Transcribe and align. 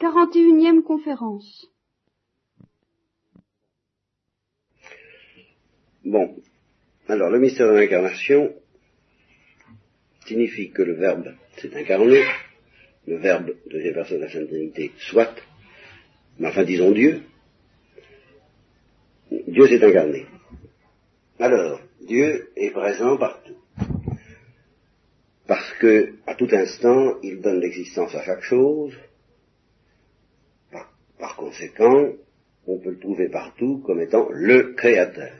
41e 0.00 0.82
conférence. 0.82 1.68
Bon. 6.04 6.36
Alors, 7.08 7.30
le 7.30 7.38
mystère 7.40 7.68
de 7.68 7.78
l'incarnation 7.78 8.54
signifie 10.26 10.70
que 10.70 10.82
le 10.82 10.94
Verbe 10.94 11.34
s'est 11.56 11.74
incarné, 11.74 12.22
le 13.06 13.16
Verbe, 13.16 13.56
deuxième 13.66 13.94
personne 13.94 14.18
de 14.18 14.24
la 14.24 14.30
Sainte 14.30 14.90
soit, 14.98 15.34
mais 16.38 16.48
enfin 16.48 16.64
disons 16.64 16.92
Dieu, 16.92 17.22
Dieu 19.30 19.66
s'est 19.66 19.84
incarné. 19.84 20.26
Alors, 21.40 21.80
Dieu 22.02 22.50
est 22.56 22.70
présent 22.70 23.16
partout. 23.16 23.56
Parce 25.46 25.72
que, 25.80 26.14
à 26.26 26.34
tout 26.34 26.48
instant, 26.52 27.18
il 27.22 27.40
donne 27.40 27.60
l'existence 27.60 28.14
à 28.14 28.22
chaque 28.22 28.42
chose. 28.42 28.94
Conséquent, 31.38 32.14
on 32.66 32.80
peut 32.80 32.90
le 32.90 32.98
trouver 32.98 33.28
partout 33.28 33.80
comme 33.86 34.00
étant 34.00 34.28
le 34.32 34.74
créateur. 34.74 35.32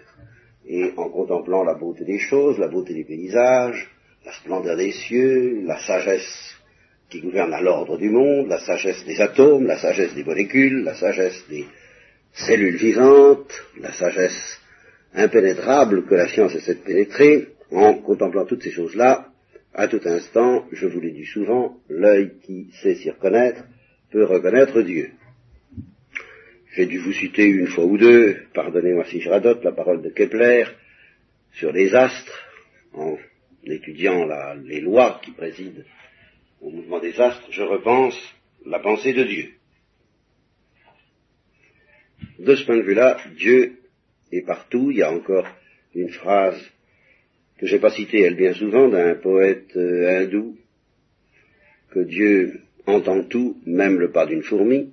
Et 0.65 0.93
en 0.97 1.09
contemplant 1.09 1.65
la 1.65 1.75
beauté 1.75 2.05
des 2.05 2.21
choses, 2.21 2.57
la 2.59 2.69
beauté 2.69 2.95
des 2.95 3.03
paysages, 3.03 3.91
la 4.25 4.33
splendeur 4.33 4.77
des 4.77 4.93
cieux, 4.93 5.63
la 5.65 5.79
sagesse 5.81 6.55
qui 7.11 7.21
gouverne 7.21 7.53
à 7.53 7.61
l'ordre 7.61 7.99
du 7.99 8.11
monde, 8.11 8.47
la 8.47 8.61
sagesse 8.61 9.05
des 9.07 9.21
atomes, 9.21 9.67
la 9.67 9.79
sagesse 9.79 10.15
des 10.15 10.23
molécules, 10.23 10.85
la 10.85 10.95
sagesse 10.95 11.45
des 11.49 11.65
cellules 12.33 12.77
vivantes, 12.77 13.53
la 13.81 13.93
sagesse 13.93 14.61
impénétrable 15.15 16.07
que 16.07 16.15
la 16.15 16.29
science 16.29 16.55
essaie 16.55 16.75
de 16.75 16.85
pénétrer, 16.85 17.49
en 17.73 17.95
contemplant 17.95 18.47
toutes 18.47 18.63
ces 18.63 18.71
choses-là, 18.71 19.29
à 19.75 19.89
tout 19.89 20.01
instant, 20.05 20.65
je 20.71 20.87
vous 20.87 21.01
l'ai 21.01 21.11
dit 21.11 21.27
souvent, 21.27 21.77
l'œil 21.89 22.39
qui 22.43 22.71
sait 22.83 22.95
s'y 22.95 23.11
reconnaître 23.11 23.65
peut 24.13 24.25
reconnaître 24.25 24.81
Dieu. 24.83 25.11
J'ai 26.79 26.87
dû 26.87 26.99
vous 26.99 27.13
citer 27.13 27.45
une 27.45 27.67
fois 27.67 27.87
ou 27.87 27.99
deux, 27.99 28.37
pardonnez-moi 28.55 29.05
si 29.07 29.21
je 29.21 29.29
radote, 29.29 29.65
la 29.65 29.73
parole 29.73 30.01
de 30.01 30.11
Kepler 30.11 30.65
sur 31.55 31.73
les 31.73 31.93
astres, 31.93 32.39
en 32.93 33.17
étudiant 33.65 34.29
les 34.63 34.81
lois 34.81 35.21
qui 35.25 35.33
président 35.33 35.83
au 36.61 36.71
mouvement 36.71 37.01
des 37.01 37.21
astres, 37.21 37.49
je 37.51 37.65
repense 37.65 38.17
la 38.65 38.79
pensée 38.79 39.13
de 39.13 39.25
Dieu. 39.25 39.55
De 42.39 42.55
ce 42.55 42.65
point 42.65 42.77
de 42.77 42.83
vue-là, 42.83 43.17
Dieu 43.37 43.81
est 44.31 44.47
partout. 44.47 44.93
Il 44.93 44.99
y 44.99 45.03
a 45.03 45.13
encore 45.13 45.49
une 45.97 46.11
phrase 46.11 46.65
que 47.59 47.67
j'ai 47.67 47.81
pas 47.81 47.91
citée, 47.91 48.21
elle 48.21 48.37
bien 48.37 48.55
souvent, 48.55 48.89
d'un 48.89 49.17
poète 49.17 49.77
euh, 49.77 50.21
hindou, 50.23 50.57
que 51.91 51.99
Dieu 52.05 52.61
entend 52.87 53.25
tout, 53.25 53.61
même 53.67 53.99
le 53.99 54.13
pas 54.13 54.27
d'une 54.27 54.45
fourmi. 54.45 54.93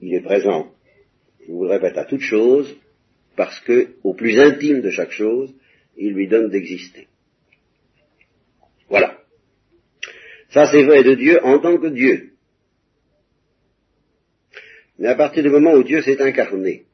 Il 0.00 0.14
est 0.14 0.22
présent, 0.22 0.72
je 1.46 1.52
vous 1.52 1.64
le 1.64 1.70
répète, 1.70 1.96
à 1.96 2.04
toute 2.04 2.20
chose, 2.20 2.76
parce 3.36 3.60
que, 3.60 3.94
au 4.02 4.14
plus 4.14 4.38
intime 4.38 4.80
de 4.80 4.90
chaque 4.90 5.12
chose, 5.12 5.54
il 5.96 6.12
lui 6.12 6.28
donne 6.28 6.50
d'exister. 6.50 7.08
Voilà. 8.88 9.18
Ça, 10.50 10.66
c'est 10.70 10.84
vrai 10.84 11.02
de 11.02 11.14
Dieu 11.14 11.44
en 11.44 11.58
tant 11.58 11.78
que 11.78 11.88
Dieu. 11.88 12.32
Mais 14.98 15.08
à 15.08 15.14
partir 15.14 15.42
du 15.42 15.50
moment 15.50 15.74
où 15.74 15.82
Dieu 15.82 16.02
s'est 16.02 16.20
incarné 16.22 16.86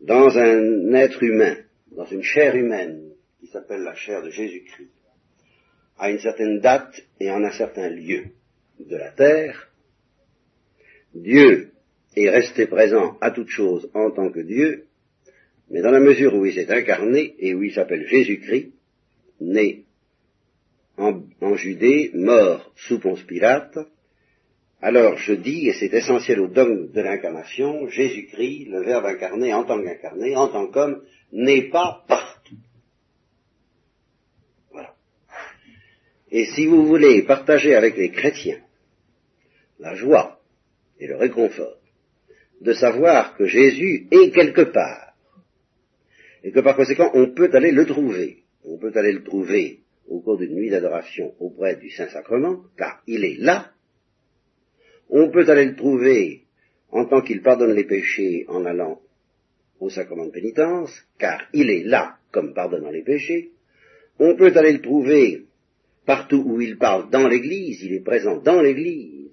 dans 0.00 0.36
un 0.36 0.92
être 0.94 1.22
humain, 1.22 1.56
dans 1.92 2.06
une 2.06 2.22
chair 2.22 2.56
humaine, 2.56 3.10
qui 3.38 3.46
s'appelle 3.48 3.82
la 3.82 3.94
chair 3.94 4.22
de 4.22 4.30
Jésus-Christ, 4.30 4.90
à 5.98 6.10
une 6.10 6.18
certaine 6.18 6.60
date 6.60 7.02
et 7.20 7.30
en 7.30 7.44
un 7.44 7.52
certain 7.52 7.90
lieu 7.90 8.24
de 8.80 8.96
la 8.96 9.10
terre, 9.10 9.68
Dieu 11.14 11.71
est 12.16 12.30
resté 12.30 12.66
présent 12.66 13.16
à 13.20 13.30
toute 13.30 13.48
chose 13.48 13.90
en 13.94 14.10
tant 14.10 14.30
que 14.30 14.40
Dieu, 14.40 14.86
mais 15.70 15.80
dans 15.80 15.90
la 15.90 16.00
mesure 16.00 16.34
où 16.34 16.44
il 16.44 16.52
s'est 16.52 16.70
incarné 16.70 17.34
et 17.38 17.54
où 17.54 17.62
il 17.62 17.72
s'appelle 17.72 18.06
Jésus-Christ, 18.06 18.72
né 19.40 19.84
en, 20.98 21.22
en, 21.40 21.56
Judée, 21.56 22.10
mort 22.14 22.72
sous 22.76 23.00
Ponce 23.00 23.22
Pilate, 23.22 23.78
alors 24.82 25.16
je 25.16 25.32
dis, 25.32 25.68
et 25.68 25.72
c'est 25.72 25.94
essentiel 25.94 26.40
au 26.40 26.48
dogme 26.48 26.90
de 26.90 27.00
l'incarnation, 27.00 27.88
Jésus-Christ, 27.88 28.68
le 28.68 28.82
Verbe 28.82 29.06
incarné 29.06 29.54
en 29.54 29.64
tant 29.64 29.82
qu'incarné, 29.82 30.36
en 30.36 30.48
tant 30.48 30.66
qu'homme, 30.66 31.02
n'est 31.32 31.70
pas 31.70 32.04
partout. 32.08 32.56
Voilà. 34.70 34.94
Et 36.30 36.44
si 36.46 36.66
vous 36.66 36.86
voulez 36.86 37.22
partager 37.22 37.74
avec 37.74 37.96
les 37.96 38.10
chrétiens 38.10 38.60
la 39.78 39.94
joie 39.94 40.40
et 40.98 41.06
le 41.06 41.16
réconfort 41.16 41.81
de 42.62 42.72
savoir 42.72 43.36
que 43.36 43.46
Jésus 43.46 44.06
est 44.10 44.30
quelque 44.30 44.62
part, 44.62 45.14
et 46.44 46.52
que 46.52 46.60
par 46.60 46.76
conséquent 46.76 47.10
on 47.14 47.34
peut 47.34 47.50
aller 47.52 47.72
le 47.72 47.84
trouver, 47.86 48.44
on 48.64 48.78
peut 48.78 48.92
aller 48.94 49.12
le 49.12 49.24
trouver 49.24 49.80
au 50.08 50.20
cours 50.20 50.38
d'une 50.38 50.54
nuit 50.54 50.70
d'adoration 50.70 51.34
auprès 51.40 51.76
du 51.76 51.90
Saint-Sacrement, 51.90 52.62
car 52.76 53.02
il 53.06 53.24
est 53.24 53.38
là, 53.38 53.72
on 55.08 55.30
peut 55.30 55.48
aller 55.50 55.66
le 55.66 55.76
trouver 55.76 56.42
en 56.90 57.06
tant 57.06 57.22
qu'il 57.22 57.42
pardonne 57.42 57.74
les 57.74 57.84
péchés 57.84 58.44
en 58.48 58.64
allant 58.64 59.00
au 59.80 59.90
sacrement 59.90 60.26
de 60.26 60.30
pénitence, 60.30 60.92
car 61.18 61.42
il 61.52 61.68
est 61.68 61.82
là 61.82 62.18
comme 62.30 62.54
pardonnant 62.54 62.90
les 62.90 63.02
péchés. 63.02 63.50
On 64.18 64.36
peut 64.36 64.56
aller 64.56 64.72
le 64.72 64.80
trouver 64.80 65.46
partout 66.06 66.42
où 66.46 66.60
il 66.60 66.78
parle 66.78 67.10
dans 67.10 67.26
l'Église, 67.26 67.82
il 67.82 67.94
est 67.94 68.04
présent 68.04 68.36
dans 68.38 68.60
l'Église, 68.60 69.30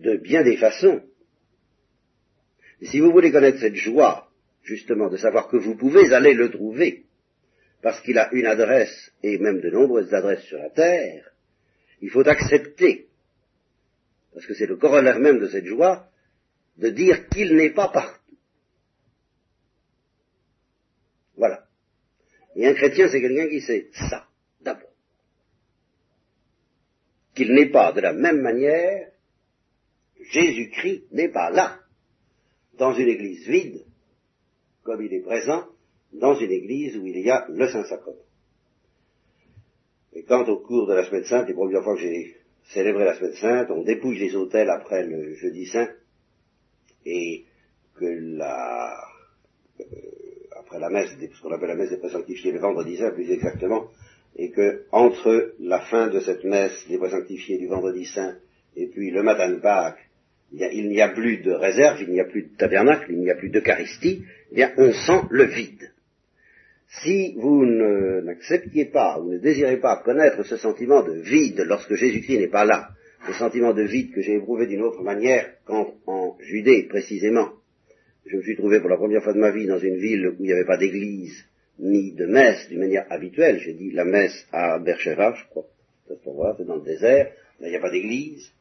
de 0.00 0.16
bien 0.16 0.42
des 0.42 0.56
façons. 0.56 1.00
Si 2.82 3.00
vous 3.00 3.12
voulez 3.12 3.32
connaître 3.32 3.58
cette 3.58 3.76
joie, 3.76 4.28
justement, 4.62 5.08
de 5.08 5.16
savoir 5.16 5.48
que 5.48 5.56
vous 5.56 5.76
pouvez 5.76 6.12
aller 6.12 6.34
le 6.34 6.50
trouver, 6.50 7.04
parce 7.82 8.00
qu'il 8.00 8.18
a 8.18 8.32
une 8.32 8.46
adresse, 8.46 9.12
et 9.22 9.38
même 9.38 9.60
de 9.60 9.70
nombreuses 9.70 10.12
adresses 10.14 10.44
sur 10.44 10.58
la 10.58 10.70
terre, 10.70 11.30
il 12.00 12.10
faut 12.10 12.26
accepter 12.26 13.08
parce 14.34 14.46
que 14.46 14.54
c'est 14.54 14.66
le 14.66 14.76
corollaire 14.76 15.20
même 15.20 15.38
de 15.38 15.46
cette 15.46 15.64
joie, 15.64 16.10
de 16.76 16.90
dire 16.90 17.28
qu'il 17.28 17.54
n'est 17.54 17.72
pas 17.72 17.88
partout. 17.88 18.36
Voilà. 21.36 21.64
Et 22.56 22.66
un 22.66 22.74
chrétien, 22.74 23.08
c'est 23.08 23.20
quelqu'un 23.20 23.48
qui 23.48 23.60
sait 23.60 23.90
ça, 23.92 24.26
d'abord. 24.60 24.90
Qu'il 27.34 27.54
n'est 27.54 27.70
pas 27.70 27.92
de 27.92 28.00
la 28.00 28.12
même 28.12 28.40
manière, 28.40 29.12
Jésus-Christ 30.20 31.04
n'est 31.12 31.30
pas 31.30 31.50
là, 31.50 31.80
dans 32.78 32.94
une 32.94 33.08
église 33.08 33.46
vide, 33.46 33.84
comme 34.82 35.02
il 35.02 35.12
est 35.12 35.22
présent 35.22 35.64
dans 36.12 36.34
une 36.34 36.50
église 36.50 36.96
où 36.96 37.06
il 37.06 37.18
y 37.18 37.30
a 37.30 37.46
le 37.48 37.68
Saint-Sacrement. 37.68 38.16
Et 40.12 40.22
quand 40.22 40.48
au 40.48 40.58
cours 40.58 40.86
de 40.86 40.94
la 40.94 41.04
semaine 41.04 41.24
sainte, 41.24 41.48
les 41.48 41.54
premières 41.54 41.82
fois 41.82 41.96
que 41.96 42.02
j'ai 42.02 42.36
célébrer 42.68 43.04
la 43.04 43.14
semaine 43.14 43.34
sainte, 43.34 43.70
on 43.70 43.82
dépouille 43.82 44.18
les 44.18 44.36
autels 44.36 44.70
après 44.70 45.04
le 45.04 45.34
jeudi 45.34 45.66
saint, 45.66 45.88
et 47.04 47.44
que 47.96 48.04
la, 48.04 48.96
euh, 49.80 49.84
après 50.58 50.78
la 50.78 50.88
messe, 50.88 51.10
ce 51.10 51.42
qu'on 51.42 51.52
appelle 51.52 51.68
la 51.68 51.74
messe 51.74 51.90
des 51.90 51.98
présanctifiés, 51.98 52.52
le 52.52 52.60
vendredi 52.60 52.96
saint 52.96 53.10
plus 53.10 53.30
exactement, 53.30 53.88
et 54.36 54.50
que 54.50 54.86
entre 54.92 55.54
la 55.60 55.80
fin 55.80 56.08
de 56.08 56.20
cette 56.20 56.44
messe 56.44 56.86
des 56.88 56.98
présanctifiés 56.98 57.58
du 57.58 57.66
vendredi 57.66 58.04
saint 58.06 58.36
et 58.76 58.88
puis 58.88 59.10
le 59.10 59.22
matin 59.22 59.50
de 59.50 59.60
Pâques, 59.60 60.03
il 60.56 60.88
n'y 60.88 61.00
a, 61.00 61.08
plus 61.08 61.38
de 61.38 61.52
réserve, 61.52 62.02
il 62.02 62.10
n'y 62.10 62.20
a 62.20 62.24
plus 62.24 62.42
de 62.42 62.56
tabernacle, 62.56 63.06
il 63.10 63.18
n'y 63.18 63.30
a 63.30 63.34
plus 63.34 63.50
d'Eucharistie, 63.50 64.24
eh 64.52 64.54
bien 64.54 64.72
on 64.76 64.92
sent 64.92 65.26
le 65.30 65.44
vide. 65.44 65.90
Si 67.02 67.34
vous 67.36 67.64
n'acceptiez 67.64 68.86
pas 68.86 69.18
ou 69.18 69.32
ne 69.32 69.38
désirez 69.38 69.78
pas 69.78 70.00
connaître 70.04 70.44
ce 70.44 70.56
sentiment 70.56 71.02
de 71.02 71.14
vide 71.20 71.64
lorsque 71.66 71.94
Jésus-Christ 71.94 72.38
n'est 72.38 72.48
pas 72.48 72.64
là, 72.64 72.90
ce 73.26 73.32
sentiment 73.32 73.72
de 73.72 73.82
vide 73.82 74.12
que 74.12 74.20
j'ai 74.20 74.34
éprouvé 74.34 74.66
d'une 74.66 74.82
autre 74.82 75.02
manière 75.02 75.54
quand 75.64 75.94
en 76.06 76.36
Judée 76.40 76.84
précisément, 76.88 77.48
je 78.26 78.36
me 78.36 78.42
suis 78.42 78.56
trouvé 78.56 78.80
pour 78.80 78.90
la 78.90 78.96
première 78.96 79.22
fois 79.22 79.32
de 79.32 79.38
ma 79.38 79.50
vie 79.50 79.66
dans 79.66 79.78
une 79.78 79.96
ville 79.96 80.28
où 80.28 80.36
il 80.38 80.46
n'y 80.46 80.52
avait 80.52 80.66
pas 80.66 80.76
d'église 80.76 81.44
ni 81.78 82.12
de 82.12 82.26
messe 82.26 82.68
d'une 82.68 82.80
manière 82.80 83.06
habituelle. 83.10 83.58
J'ai 83.58 83.72
dit 83.72 83.90
la 83.90 84.04
messe 84.04 84.46
à 84.52 84.78
Bercheva, 84.78 85.34
je 85.34 85.44
crois, 85.48 85.66
c'est 86.06 86.66
dans 86.66 86.76
le 86.76 86.84
désert, 86.84 87.32
mais 87.60 87.68
il 87.68 87.70
n'y 87.70 87.76
a 87.76 87.80
pas 87.80 87.90
d'église 87.90 88.52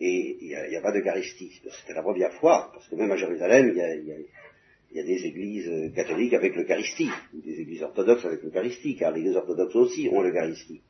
et 0.00 0.38
il 0.40 0.48
n'y 0.70 0.76
a, 0.76 0.80
pas 0.80 0.92
d'Eucharistie. 0.92 1.50
C'était 1.80 1.94
la 1.94 2.02
première 2.02 2.32
fois, 2.34 2.70
parce 2.72 2.88
que 2.88 2.94
même 2.94 3.10
à 3.10 3.16
Jérusalem, 3.16 3.72
il 3.74 4.96
y 4.96 5.00
a, 5.00 5.02
des 5.02 5.26
églises 5.26 5.68
euh, 5.68 5.90
catholiques 5.90 6.34
avec 6.34 6.54
l'Eucharistie, 6.54 7.10
des 7.32 7.60
églises 7.60 7.82
orthodoxes 7.82 8.24
avec 8.24 8.42
l'Eucharistie, 8.42 8.96
car 8.96 9.12
les 9.12 9.34
orthodoxes 9.36 9.74
aussi 9.76 10.08
ont 10.10 10.22
l'Eucharistie. 10.22 10.80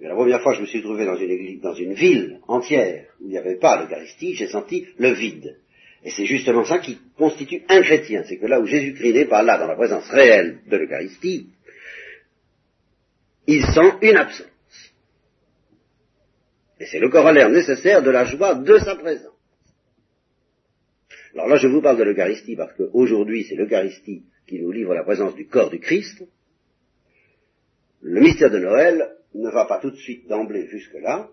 Mais 0.00 0.08
la 0.08 0.14
première 0.14 0.42
fois 0.42 0.54
je 0.54 0.62
me 0.62 0.66
suis 0.66 0.80
trouvé 0.80 1.04
dans 1.04 1.16
une 1.16 1.30
église, 1.30 1.60
dans 1.60 1.74
une 1.74 1.92
ville 1.92 2.40
entière 2.48 3.06
où 3.20 3.26
il 3.26 3.30
n'y 3.30 3.38
avait 3.38 3.58
pas 3.58 3.82
l'Eucharistie, 3.82 4.34
j'ai 4.34 4.48
senti 4.48 4.86
le 4.96 5.12
vide. 5.12 5.58
Et 6.02 6.10
c'est 6.10 6.24
justement 6.24 6.64
ça 6.64 6.78
qui 6.78 6.98
constitue 7.18 7.62
un 7.68 7.82
chrétien, 7.82 8.22
c'est 8.24 8.38
que 8.38 8.46
là 8.46 8.60
où 8.60 8.66
Jésus-Christ 8.66 9.12
n'est 9.12 9.26
pas 9.26 9.42
là 9.42 9.58
dans 9.58 9.66
la 9.66 9.76
présence 9.76 10.08
réelle 10.08 10.60
de 10.66 10.76
l'Eucharistie, 10.76 11.48
il 13.46 13.62
sent 13.62 13.92
une 14.00 14.16
absence. 14.16 14.46
Et 16.80 16.86
c'est 16.86 16.98
le 16.98 17.10
corollaire 17.10 17.50
nécessaire 17.50 18.02
de 18.02 18.10
la 18.10 18.24
joie 18.24 18.54
de 18.54 18.78
sa 18.78 18.96
présence. 18.96 19.36
Alors 21.34 21.46
là, 21.46 21.56
je 21.56 21.68
vous 21.68 21.82
parle 21.82 21.98
de 21.98 22.04
l'Eucharistie 22.04 22.56
parce 22.56 22.72
qu'aujourd'hui, 22.72 23.44
c'est 23.44 23.54
l'Eucharistie 23.54 24.24
qui 24.46 24.60
nous 24.60 24.72
livre 24.72 24.94
la 24.94 25.04
présence 25.04 25.34
du 25.34 25.46
corps 25.46 25.70
du 25.70 25.78
Christ. 25.78 26.24
Le 28.00 28.20
mystère 28.20 28.50
de 28.50 28.58
Noël 28.58 29.14
ne 29.34 29.50
va 29.50 29.66
pas 29.66 29.78
tout 29.78 29.90
de 29.90 29.96
suite 29.96 30.26
d'emblée 30.26 30.66
jusque-là, 30.68 31.28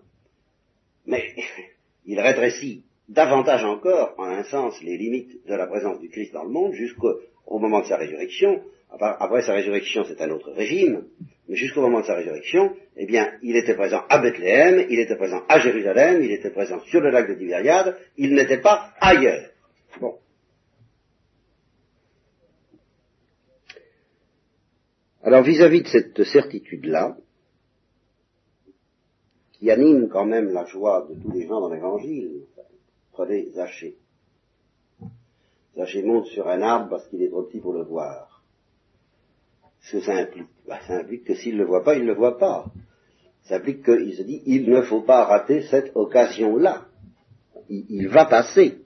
mais 1.06 1.34
il 2.06 2.20
rétrécit 2.20 2.84
davantage 3.08 3.64
encore, 3.64 4.14
en 4.18 4.26
un 4.26 4.44
sens, 4.44 4.80
les 4.82 4.98
limites 4.98 5.46
de 5.46 5.54
la 5.54 5.66
présence 5.66 5.98
du 5.98 6.10
Christ 6.10 6.34
dans 6.34 6.44
le 6.44 6.50
monde 6.50 6.74
jusqu'au 6.74 7.20
moment 7.50 7.80
de 7.80 7.86
sa 7.86 7.96
résurrection. 7.96 8.62
Après 8.90 9.42
sa 9.42 9.52
résurrection, 9.52 10.04
c'est 10.04 10.20
un 10.22 10.30
autre 10.30 10.50
régime, 10.52 11.04
mais 11.48 11.56
jusqu'au 11.56 11.82
moment 11.82 12.00
de 12.00 12.06
sa 12.06 12.14
résurrection, 12.14 12.74
eh 12.96 13.06
bien, 13.06 13.32
il 13.42 13.54
était 13.56 13.74
présent 13.74 14.02
à 14.08 14.18
Bethléem, 14.18 14.86
il 14.88 14.98
était 14.98 15.16
présent 15.16 15.42
à 15.48 15.60
Jérusalem, 15.60 16.22
il 16.22 16.32
était 16.32 16.50
présent 16.50 16.80
sur 16.80 17.00
le 17.00 17.10
lac 17.10 17.28
de 17.28 17.34
Tibériade, 17.34 17.96
il 18.16 18.34
n'était 18.34 18.60
pas 18.60 18.92
ailleurs. 19.00 19.50
Bon. 20.00 20.18
Alors 25.22 25.42
vis-à-vis 25.42 25.82
de 25.82 25.88
cette 25.88 26.24
certitude-là, 26.24 27.16
qui 29.52 29.70
anime 29.70 30.08
quand 30.08 30.24
même 30.24 30.52
la 30.52 30.64
joie 30.64 31.06
de 31.10 31.20
tous 31.20 31.30
les 31.32 31.46
gens 31.46 31.60
dans 31.60 31.72
l'Évangile, 31.72 32.46
prenez 33.12 33.50
Zachée. 33.50 33.96
Zachée 35.76 36.02
monte 36.02 36.26
sur 36.26 36.48
un 36.48 36.62
arbre 36.62 36.88
parce 36.90 37.06
qu'il 37.08 37.22
est 37.22 37.28
trop 37.28 37.42
petit 37.42 37.60
pour 37.60 37.72
le 37.72 37.82
voir. 37.82 38.37
Ce 39.90 39.96
que 39.96 40.02
ça 40.02 40.16
implique 40.16 40.46
bah, 40.66 40.80
Ça 40.86 40.98
implique 40.98 41.24
que 41.24 41.34
s'il 41.34 41.54
ne 41.54 41.60
le 41.60 41.66
voit 41.66 41.82
pas, 41.82 41.94
il 41.94 42.02
ne 42.02 42.08
le 42.08 42.14
voit 42.14 42.38
pas. 42.38 42.66
Ça 43.44 43.56
implique 43.56 43.84
qu'il 43.84 44.14
se 44.14 44.22
dit, 44.22 44.42
il 44.44 44.68
ne 44.68 44.82
faut 44.82 45.00
pas 45.00 45.24
rater 45.24 45.62
cette 45.62 45.92
occasion-là. 45.94 46.86
il 47.70 48.08
va 48.08 48.26
passer. 48.26 48.78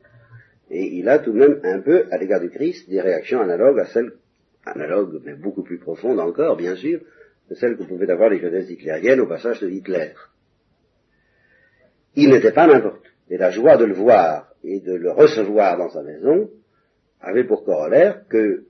Et 0.71 0.99
il 0.99 1.09
a 1.09 1.19
tout 1.19 1.33
de 1.33 1.39
même 1.39 1.61
un 1.65 1.81
peu, 1.81 2.07
à 2.11 2.19
l'égard 2.19 2.41
du 2.41 2.51
Christ, 2.51 2.89
des 2.89 3.01
réactions 3.01 3.41
analogues 3.41 3.81
à 3.81 3.87
celles, 3.87 4.13
analogues, 4.65 5.21
mais 5.25 5.35
beaucoup 5.35 5.63
plus 5.63 5.79
profondes 5.79 6.21
encore, 6.21 6.57
bien 6.57 6.77
sûr, 6.77 7.01
de 7.51 7.55
celles 7.57 7.77
que 7.77 7.83
pouvaient 7.83 8.11
avoir 8.11 8.31
les 8.31 8.39
jeunesses 8.39 8.71
hitlériennes 8.71 9.21
au 9.21 9.27
passage 9.27 9.61
de 9.61 9.69
Hitler. 9.69 10.13
Il 12.15 12.31
n'était 12.31 12.53
pas 12.53 12.67
n'importe. 12.67 13.05
Et 13.29 13.39
la 13.39 13.51
joie 13.51 13.77
de 13.77 13.85
le 13.85 13.95
voir 13.95 14.53
et 14.63 14.81
de 14.81 14.95
le 14.95 15.11
recevoir 15.11 15.77
dans 15.79 15.91
sa 15.91 16.03
maison 16.03 16.49
avait 17.21 17.45
pour 17.45 17.65
corollaire 17.65 18.27
que 18.29 18.65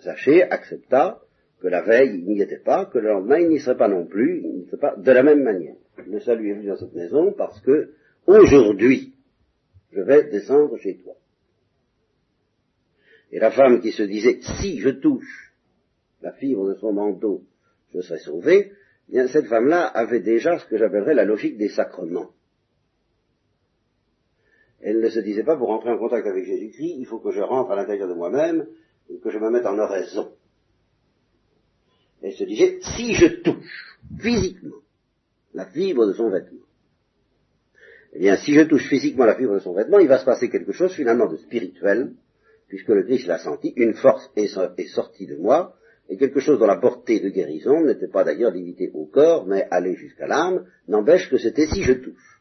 Zachée 0.00 0.42
accepta 0.42 1.20
que 1.60 1.68
la 1.68 1.82
veille 1.82 2.20
il 2.20 2.26
n'y 2.26 2.40
était 2.40 2.58
pas, 2.58 2.86
que 2.86 2.98
le 2.98 3.08
lendemain 3.08 3.38
il 3.38 3.48
n'y 3.48 3.60
serait 3.60 3.76
pas 3.76 3.88
non 3.88 4.06
plus, 4.06 4.40
il 4.42 4.50
n'y 4.60 4.66
serait 4.66 4.78
pas 4.78 4.96
de 4.96 5.10
la 5.10 5.22
même 5.22 5.42
manière. 5.42 5.76
Le 6.06 6.20
salut 6.20 6.50
est 6.50 6.54
venu 6.54 6.68
dans 6.68 6.76
cette 6.76 6.94
maison 6.94 7.32
parce 7.32 7.60
que 7.60 7.92
aujourd'hui 8.26 9.14
je 9.92 10.00
vais 10.00 10.24
descendre 10.24 10.76
chez 10.78 10.96
toi. 10.98 11.14
Et 13.30 13.38
la 13.38 13.50
femme 13.50 13.80
qui 13.80 13.92
se 13.92 14.02
disait, 14.02 14.40
si 14.60 14.78
je 14.78 14.90
touche 14.90 15.52
la 16.22 16.32
fibre 16.32 16.68
de 16.68 16.74
son 16.74 16.92
manteau, 16.92 17.42
je 17.94 18.00
serai 18.00 18.18
sauvée, 18.18 18.72
eh 19.08 19.12
bien 19.12 19.28
cette 19.28 19.46
femme-là 19.46 19.86
avait 19.86 20.20
déjà 20.20 20.58
ce 20.58 20.66
que 20.66 20.78
j'appellerais 20.78 21.14
la 21.14 21.24
logique 21.24 21.58
des 21.58 21.68
sacrements. 21.68 22.30
Elle 24.80 25.00
ne 25.00 25.08
se 25.08 25.18
disait 25.20 25.42
pas, 25.42 25.56
pour 25.56 25.68
rentrer 25.68 25.90
en 25.90 25.98
contact 25.98 26.26
avec 26.26 26.44
Jésus-Christ, 26.44 26.94
il 26.98 27.06
faut 27.06 27.18
que 27.18 27.32
je 27.32 27.40
rentre 27.40 27.70
à 27.72 27.76
l'intérieur 27.76 28.08
de 28.08 28.14
moi-même 28.14 28.66
que 29.22 29.30
je 29.30 29.38
me 29.38 29.50
mette 29.50 29.66
en 29.66 29.78
oraison. 29.78 30.32
Elle 32.22 32.34
se 32.34 32.44
disait, 32.44 32.80
si 32.96 33.14
je 33.14 33.26
touche 33.42 33.98
physiquement 34.20 34.76
la 35.54 35.66
fibre 35.66 36.06
de 36.06 36.12
son 36.12 36.30
vêtement, 36.30 36.58
eh 38.14 38.18
bien, 38.20 38.36
si 38.36 38.54
je 38.54 38.62
touche 38.62 38.88
physiquement 38.88 39.24
la 39.24 39.36
fibre 39.36 39.54
de 39.54 39.60
son 39.60 39.74
vêtement, 39.74 39.98
il 39.98 40.08
va 40.08 40.18
se 40.18 40.24
passer 40.24 40.48
quelque 40.48 40.72
chose 40.72 40.92
finalement 40.92 41.26
de 41.26 41.36
spirituel, 41.36 42.14
puisque 42.68 42.88
le 42.88 43.02
Christ 43.04 43.26
l'a 43.26 43.38
senti, 43.38 43.72
une 43.76 43.94
force 43.94 44.30
est, 44.36 44.48
sortie 44.88 45.26
de 45.26 45.36
moi, 45.36 45.74
et 46.08 46.16
quelque 46.16 46.40
chose 46.40 46.58
dont 46.58 46.66
la 46.66 46.78
portée 46.78 47.20
de 47.20 47.28
guérison 47.28 47.82
n'était 47.82 48.08
pas 48.08 48.24
d'ailleurs 48.24 48.50
limité 48.50 48.90
au 48.94 49.06
corps, 49.06 49.46
mais 49.46 49.68
allait 49.70 49.94
jusqu'à 49.94 50.26
l'âme, 50.26 50.66
n'empêche 50.86 51.28
que 51.28 51.38
c'était 51.38 51.66
si 51.66 51.82
je 51.82 51.92
touche. 51.92 52.40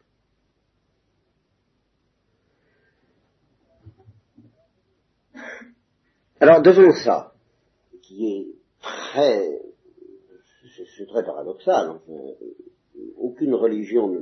Alors 6.40 6.62
devant 6.62 6.94
ça, 6.94 7.34
qui 8.02 8.32
est 8.32 8.57
très, 9.12 9.62
c'est 10.98 11.08
très 11.08 11.24
paradoxal, 11.24 12.00
aucune 13.18 13.54
religion 13.56 14.08
ne 14.08 14.20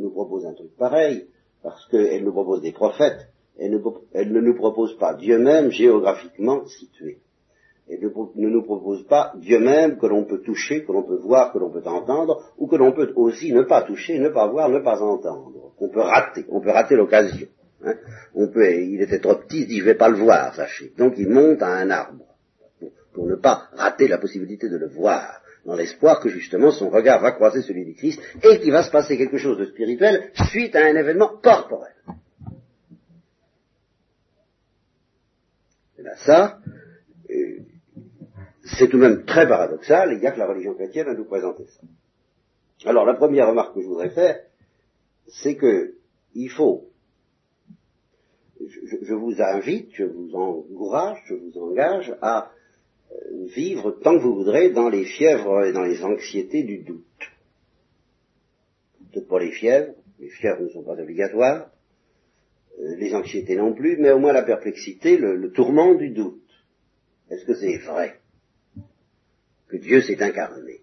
nous, 0.00 0.10
propose 0.10 0.46
un 0.46 0.54
truc 0.54 0.74
pareil, 0.76 1.26
parce 1.62 1.86
qu'elle 1.88 2.24
nous 2.24 2.32
propose 2.32 2.60
des 2.62 2.72
prophètes, 2.72 3.28
elle 3.58 3.70
ne, 3.70 4.40
nous 4.40 4.54
propose 4.54 4.96
pas 4.98 5.14
Dieu 5.14 5.38
même 5.38 5.70
géographiquement 5.70 6.66
situé. 6.66 7.20
Elle 7.88 8.00
ne, 8.00 8.48
nous 8.48 8.62
propose 8.62 9.06
pas 9.06 9.32
Dieu 9.36 9.60
même 9.60 9.98
que 9.98 10.06
l'on 10.06 10.24
peut 10.24 10.40
toucher, 10.40 10.84
que 10.84 10.92
l'on 10.92 11.02
peut 11.02 11.18
voir, 11.18 11.52
que 11.52 11.58
l'on 11.58 11.70
peut 11.70 11.82
entendre, 11.84 12.42
ou 12.58 12.66
que 12.66 12.76
l'on 12.76 12.92
peut 12.92 13.12
aussi 13.14 13.52
ne 13.52 13.62
pas 13.62 13.82
toucher, 13.82 14.18
ne 14.18 14.30
pas 14.30 14.48
voir, 14.48 14.68
ne 14.68 14.80
pas 14.80 15.00
entendre. 15.02 15.72
On 15.78 15.88
peut 15.88 16.00
rater, 16.00 16.44
on 16.48 16.60
peut 16.60 16.70
rater 16.70 16.96
l'occasion. 16.96 17.46
Hein. 17.84 17.94
Il 18.34 19.02
était 19.02 19.20
trop 19.20 19.34
petit, 19.34 19.60
il 19.60 19.66
dit 19.66 19.78
je 19.80 19.84
vais 19.84 19.94
pas 19.94 20.08
le 20.08 20.16
voir, 20.16 20.54
sachez. 20.54 20.92
Donc 20.96 21.14
il 21.18 21.28
monte 21.28 21.62
à 21.62 21.68
un 21.68 21.90
arbre 21.90 22.33
pour, 23.14 23.26
ne 23.26 23.36
pas 23.36 23.68
rater 23.72 24.08
la 24.08 24.18
possibilité 24.18 24.68
de 24.68 24.76
le 24.76 24.88
voir, 24.88 25.40
dans 25.64 25.76
l'espoir 25.76 26.20
que 26.20 26.28
justement 26.28 26.70
son 26.70 26.90
regard 26.90 27.20
va 27.20 27.32
croiser 27.32 27.62
celui 27.62 27.84
du 27.84 27.94
Christ 27.94 28.20
et 28.42 28.60
qu'il 28.60 28.72
va 28.72 28.82
se 28.82 28.90
passer 28.90 29.16
quelque 29.16 29.38
chose 29.38 29.58
de 29.58 29.66
spirituel 29.66 30.30
suite 30.50 30.76
à 30.76 30.84
un 30.84 30.96
événement 30.96 31.28
corporel. 31.42 31.94
ça, 36.16 36.58
euh, 37.30 37.58
c'est 38.64 38.88
tout 38.88 38.98
de 38.98 39.06
même 39.06 39.24
très 39.24 39.48
paradoxal, 39.48 40.12
il 40.12 40.20
n'y 40.20 40.26
a 40.26 40.32
que 40.32 40.38
la 40.38 40.46
religion 40.46 40.74
chrétienne 40.74 41.08
à 41.08 41.14
nous 41.14 41.24
présenter 41.24 41.66
ça. 41.66 42.88
Alors 42.88 43.04
la 43.04 43.14
première 43.14 43.48
remarque 43.48 43.74
que 43.74 43.80
je 43.80 43.86
voudrais 43.86 44.10
faire, 44.10 44.40
c'est 45.28 45.56
que 45.56 45.94
il 46.34 46.50
faut, 46.50 46.88
je, 48.60 49.14
vous 49.14 49.40
invite, 49.40 49.90
je 49.92 50.04
vous 50.04 50.34
encourage, 50.34 51.22
je 51.26 51.34
vous 51.34 51.56
engage 51.58 52.14
à 52.20 52.50
vivre 53.54 53.92
tant 54.02 54.16
que 54.16 54.22
vous 54.22 54.34
voudrez 54.34 54.70
dans 54.70 54.88
les 54.88 55.04
fièvres 55.04 55.64
et 55.64 55.72
dans 55.72 55.84
les 55.84 56.02
anxiétés 56.02 56.62
du 56.62 56.78
doute. 56.78 57.04
Peut-être 59.12 59.28
pas 59.28 59.38
les 59.38 59.52
fièvres, 59.52 59.94
les 60.18 60.28
fièvres 60.28 60.62
ne 60.62 60.68
sont 60.68 60.82
pas 60.82 61.00
obligatoires, 61.00 61.70
euh, 62.80 62.96
les 62.96 63.14
anxiétés 63.14 63.56
non 63.56 63.74
plus, 63.74 63.96
mais 63.98 64.10
au 64.10 64.18
moins 64.18 64.32
la 64.32 64.42
perplexité, 64.42 65.16
le, 65.16 65.50
tourment 65.52 65.94
du 65.94 66.10
doute. 66.10 66.40
Est-ce 67.30 67.44
que 67.44 67.54
c'est 67.54 67.78
vrai 67.78 68.18
que 69.68 69.76
Dieu 69.76 70.02
s'est 70.02 70.22
incarné? 70.22 70.80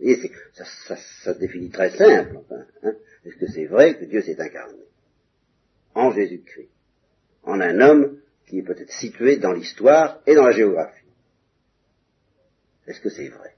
Et 0.00 0.16
ça, 0.54 0.64
ça, 0.86 0.96
se 1.34 1.38
définit 1.38 1.70
très 1.70 1.90
simple. 1.90 2.38
Hein 2.82 2.94
Est-ce 3.24 3.36
que 3.36 3.48
c'est 3.48 3.66
vrai 3.66 3.98
que 3.98 4.04
Dieu 4.04 4.22
s'est 4.22 4.40
incarné? 4.40 4.84
En 5.94 6.12
Jésus-Christ. 6.12 6.70
En 7.42 7.60
un 7.60 7.80
homme 7.80 8.20
qui 8.46 8.58
est 8.58 8.62
peut-être 8.62 8.92
situé 8.92 9.36
dans 9.38 9.52
l'histoire 9.52 10.20
et 10.26 10.34
dans 10.34 10.44
la 10.44 10.52
géographie. 10.52 11.07
Est-ce 12.88 13.00
que 13.00 13.10
c'est 13.10 13.28
vrai? 13.28 13.54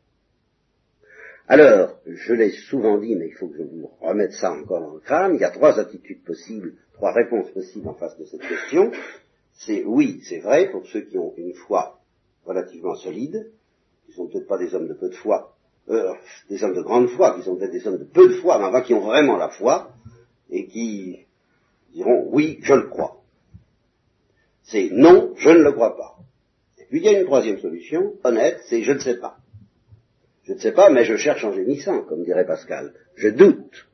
Alors, 1.49 1.99
je 2.07 2.33
l'ai 2.35 2.51
souvent 2.51 2.99
dit, 2.99 3.17
mais 3.17 3.29
il 3.29 3.35
faut 3.35 3.49
que 3.49 3.57
je 3.57 3.63
vous 3.63 3.91
remette 4.01 4.33
ça 4.33 4.53
encore 4.53 4.81
dans 4.81 4.95
le 4.95 5.01
crâne, 5.01 5.35
il 5.35 5.41
y 5.41 5.45
a 5.45 5.51
trois 5.51 5.81
attitudes 5.81 6.23
possibles 6.23 6.75
trois 7.01 7.13
réponses 7.13 7.51
possibles 7.53 7.89
en 7.89 7.95
face 7.95 8.19
de 8.19 8.27
cette 8.27 8.43
question. 8.43 8.93
C'est 9.55 9.85
oui, 9.85 10.21
c'est 10.29 10.41
vrai, 10.41 10.71
pour 10.71 10.87
ceux 10.87 11.01
qui 11.01 11.17
ont 11.17 11.33
une 11.39 11.55
foi 11.55 11.99
relativement 12.45 12.95
solide, 12.95 13.51
qui 14.05 14.13
sont 14.13 14.27
peut-être 14.27 14.47
pas 14.47 14.59
des 14.59 14.75
hommes 14.75 14.87
de 14.87 14.93
peu 14.93 15.09
de 15.09 15.15
foi, 15.15 15.57
euh, 15.89 16.13
des 16.51 16.63
hommes 16.63 16.75
de 16.75 16.83
grande 16.83 17.09
foi, 17.09 17.37
qui 17.37 17.43
sont 17.43 17.57
peut-être 17.57 17.73
des 17.73 17.87
hommes 17.87 17.99
de 17.99 18.05
peu 18.05 18.29
de 18.29 18.35
foi, 18.35 18.59
mais 18.59 18.67
enfin 18.67 18.83
qui 18.83 18.93
ont 18.93 19.01
vraiment 19.01 19.39
la 19.39 19.49
foi, 19.49 19.93
et 20.51 20.67
qui 20.67 21.21
diront 21.95 22.29
oui, 22.29 22.59
je 22.63 22.75
le 22.75 22.89
crois. 22.89 23.23
C'est 24.63 24.91
non, 24.93 25.33
je 25.39 25.49
ne 25.49 25.63
le 25.63 25.73
crois 25.73 25.97
pas. 25.97 26.19
Puis 26.91 26.99
il 26.99 27.05
y 27.05 27.09
a 27.09 27.19
une 27.19 27.27
troisième 27.27 27.59
solution, 27.59 28.15
honnête, 28.25 28.59
c'est 28.69 28.83
je 28.83 28.93
ne 28.93 28.99
sais 28.99 29.19
pas. 29.19 29.37
Je 30.43 30.53
ne 30.55 30.59
sais 30.59 30.73
pas, 30.73 30.91
mais 30.91 31.05
je 31.05 31.17
cherche 31.17 31.45
en 31.45 31.53
gémissant, 31.53 32.03
comme 32.03 32.25
dirait 32.25 32.45
Pascal. 32.45 32.93
Je 33.15 33.29
doute. 33.29 33.87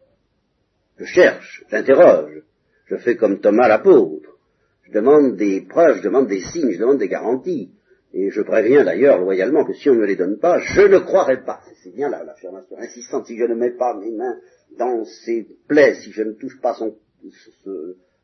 Je 0.97 1.05
cherche, 1.05 1.63
j'interroge, 1.69 2.43
je 2.87 2.97
fais 2.97 3.17
comme 3.17 3.41
Thomas 3.41 3.69
l'apôtre. 3.69 4.39
Je 4.85 4.93
demande 4.93 5.37
des 5.37 5.61
preuves, 5.61 5.99
je 5.99 6.03
demande 6.03 6.27
des 6.27 6.41
signes, 6.41 6.73
je 6.73 6.79
demande 6.79 6.99
des 6.99 7.09
garanties. 7.09 7.73
Et 8.15 8.31
je 8.31 8.41
préviens 8.41 8.83
d'ailleurs 8.83 9.19
loyalement 9.19 9.65
que 9.65 9.75
si 9.75 9.91
on 9.91 9.95
ne 9.95 10.01
me 10.01 10.07
les 10.07 10.17
donne 10.17 10.39
pas, 10.39 10.59
je 10.61 10.83
ne 10.83 10.99
croirai 10.99 11.45
pas. 11.45 11.61
C'est 11.83 11.95
bien 11.95 12.09
l'affirmation 12.09 12.79
insistante. 12.79 13.27
Si 13.27 13.37
je 13.37 13.45
ne 13.45 13.55
mets 13.55 13.73
pas 13.73 13.95
mes 13.95 14.13
mains 14.13 14.39
dans 14.79 15.05
ses 15.05 15.47
plaies, 15.69 15.97
si 15.97 16.13
je 16.13 16.23
ne 16.23 16.33
touche 16.33 16.59
pas 16.63 16.73
son, 16.73 16.97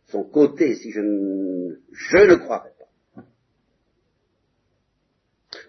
son 0.06 0.24
côté, 0.24 0.76
si 0.76 0.92
je 0.92 1.00
ne, 1.00 1.74
je 1.92 2.16
ne 2.16 2.36
croirai 2.36 2.70
pas. 2.78 3.22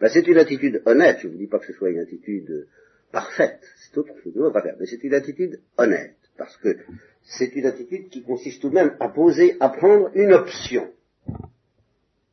Ben, 0.04 0.10
c'est 0.10 0.28
une 0.28 0.38
attitude 0.38 0.82
honnête. 0.86 1.20
Je 1.22 1.28
ne 1.28 1.32
vous 1.32 1.38
dis 1.38 1.48
pas 1.48 1.60
que 1.60 1.66
ce 1.66 1.72
soit 1.72 1.90
une 1.90 2.02
attitude 2.02 2.68
parfaite. 3.14 3.62
C'est 3.80 3.98
autre 3.98 4.14
chose, 4.22 4.52
mais 4.78 4.86
c'est 4.86 5.02
une 5.02 5.14
attitude 5.14 5.62
honnête. 5.78 6.18
Parce 6.38 6.58
que 6.58 6.76
c'est 7.22 7.56
une 7.56 7.66
attitude 7.66 8.10
qui 8.10 8.22
consiste 8.22 8.62
tout 8.62 8.68
de 8.68 8.74
même 8.74 8.98
à 9.00 9.08
poser, 9.08 9.56
à 9.62 9.70
prendre 9.70 10.10
une 10.14 10.34
option. 10.34 10.92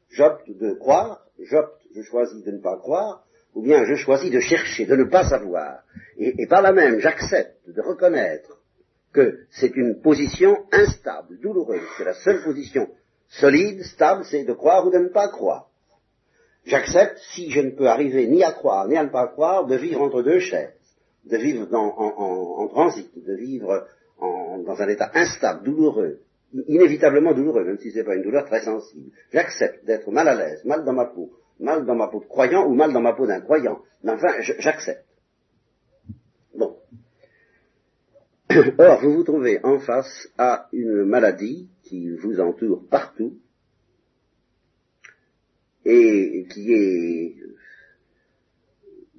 J'opte 0.08 0.50
de 0.50 0.72
croire, 0.80 1.24
j'opte, 1.38 1.80
je 1.94 2.02
choisis 2.02 2.42
de 2.42 2.50
ne 2.50 2.58
pas 2.58 2.76
croire, 2.76 3.24
ou 3.54 3.62
bien 3.62 3.84
je 3.84 3.94
choisis 3.94 4.32
de 4.32 4.40
chercher, 4.40 4.86
de 4.86 4.96
ne 4.96 5.04
pas 5.04 5.28
savoir. 5.28 5.84
Et, 6.16 6.42
et 6.42 6.48
par 6.48 6.62
là 6.62 6.72
même, 6.72 6.98
j'accepte 6.98 7.68
de 7.68 7.80
reconnaître 7.82 8.60
que 9.12 9.44
c'est 9.52 9.76
une 9.76 10.00
position 10.00 10.66
instable, 10.72 11.38
douloureuse, 11.38 11.86
que 11.96 12.02
la 12.02 12.14
seule 12.14 12.42
position 12.42 12.90
solide, 13.28 13.84
stable, 13.84 14.24
c'est 14.28 14.42
de 14.42 14.54
croire 14.54 14.84
ou 14.88 14.90
de 14.90 14.98
ne 14.98 15.08
pas 15.10 15.28
croire. 15.28 15.69
J'accepte, 16.64 17.18
si 17.32 17.50
je 17.50 17.60
ne 17.60 17.70
peux 17.70 17.86
arriver 17.86 18.26
ni 18.26 18.44
à 18.44 18.52
croire 18.52 18.86
ni 18.86 18.96
à 18.96 19.04
ne 19.04 19.08
pas 19.08 19.28
croire, 19.28 19.66
de 19.66 19.76
vivre 19.76 20.02
entre 20.02 20.22
deux 20.22 20.40
chaises, 20.40 20.72
de 21.24 21.36
vivre 21.36 21.66
en, 21.74 22.68
transit, 22.68 23.10
de 23.16 23.34
vivre 23.34 23.86
en, 24.18 24.58
dans 24.58 24.80
un 24.80 24.88
état 24.88 25.10
instable, 25.14 25.64
douloureux, 25.64 26.20
inévitablement 26.68 27.32
douloureux, 27.32 27.64
même 27.64 27.78
si 27.78 27.90
ce 27.90 27.98
n'est 27.98 28.04
pas 28.04 28.14
une 28.14 28.22
douleur 28.22 28.44
très 28.44 28.62
sensible. 28.62 29.10
J'accepte 29.32 29.84
d'être 29.84 30.10
mal 30.10 30.28
à 30.28 30.34
l'aise, 30.34 30.64
mal 30.64 30.84
dans 30.84 30.92
ma 30.92 31.06
peau, 31.06 31.30
mal 31.58 31.86
dans 31.86 31.94
ma 31.94 32.08
peau 32.08 32.20
de 32.20 32.26
croyant 32.26 32.66
ou 32.66 32.74
mal 32.74 32.92
dans 32.92 33.00
ma 33.00 33.14
peau 33.14 33.26
d'un 33.26 33.40
croyant. 33.40 33.80
Mais 34.02 34.12
enfin, 34.12 34.32
j'accepte. 34.40 35.04
Bon. 36.54 36.76
Or, 38.78 39.00
vous 39.00 39.14
vous 39.14 39.24
trouvez 39.24 39.60
en 39.64 39.78
face 39.78 40.28
à 40.36 40.68
une 40.72 41.04
maladie 41.04 41.68
qui 41.84 42.10
vous 42.16 42.40
entoure 42.40 42.82
partout 42.90 43.38
et 45.84 46.46
qui 46.50 46.72
est 46.72 47.36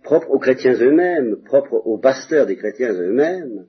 propre 0.04 0.30
aux 0.30 0.40
chrétiens 0.40 0.74
eux-mêmes, 0.74 1.42
propre 1.44 1.74
aux 1.74 1.98
pasteurs 1.98 2.46
des 2.46 2.58
chrétiens 2.58 2.94
eux-mêmes. 2.94 3.68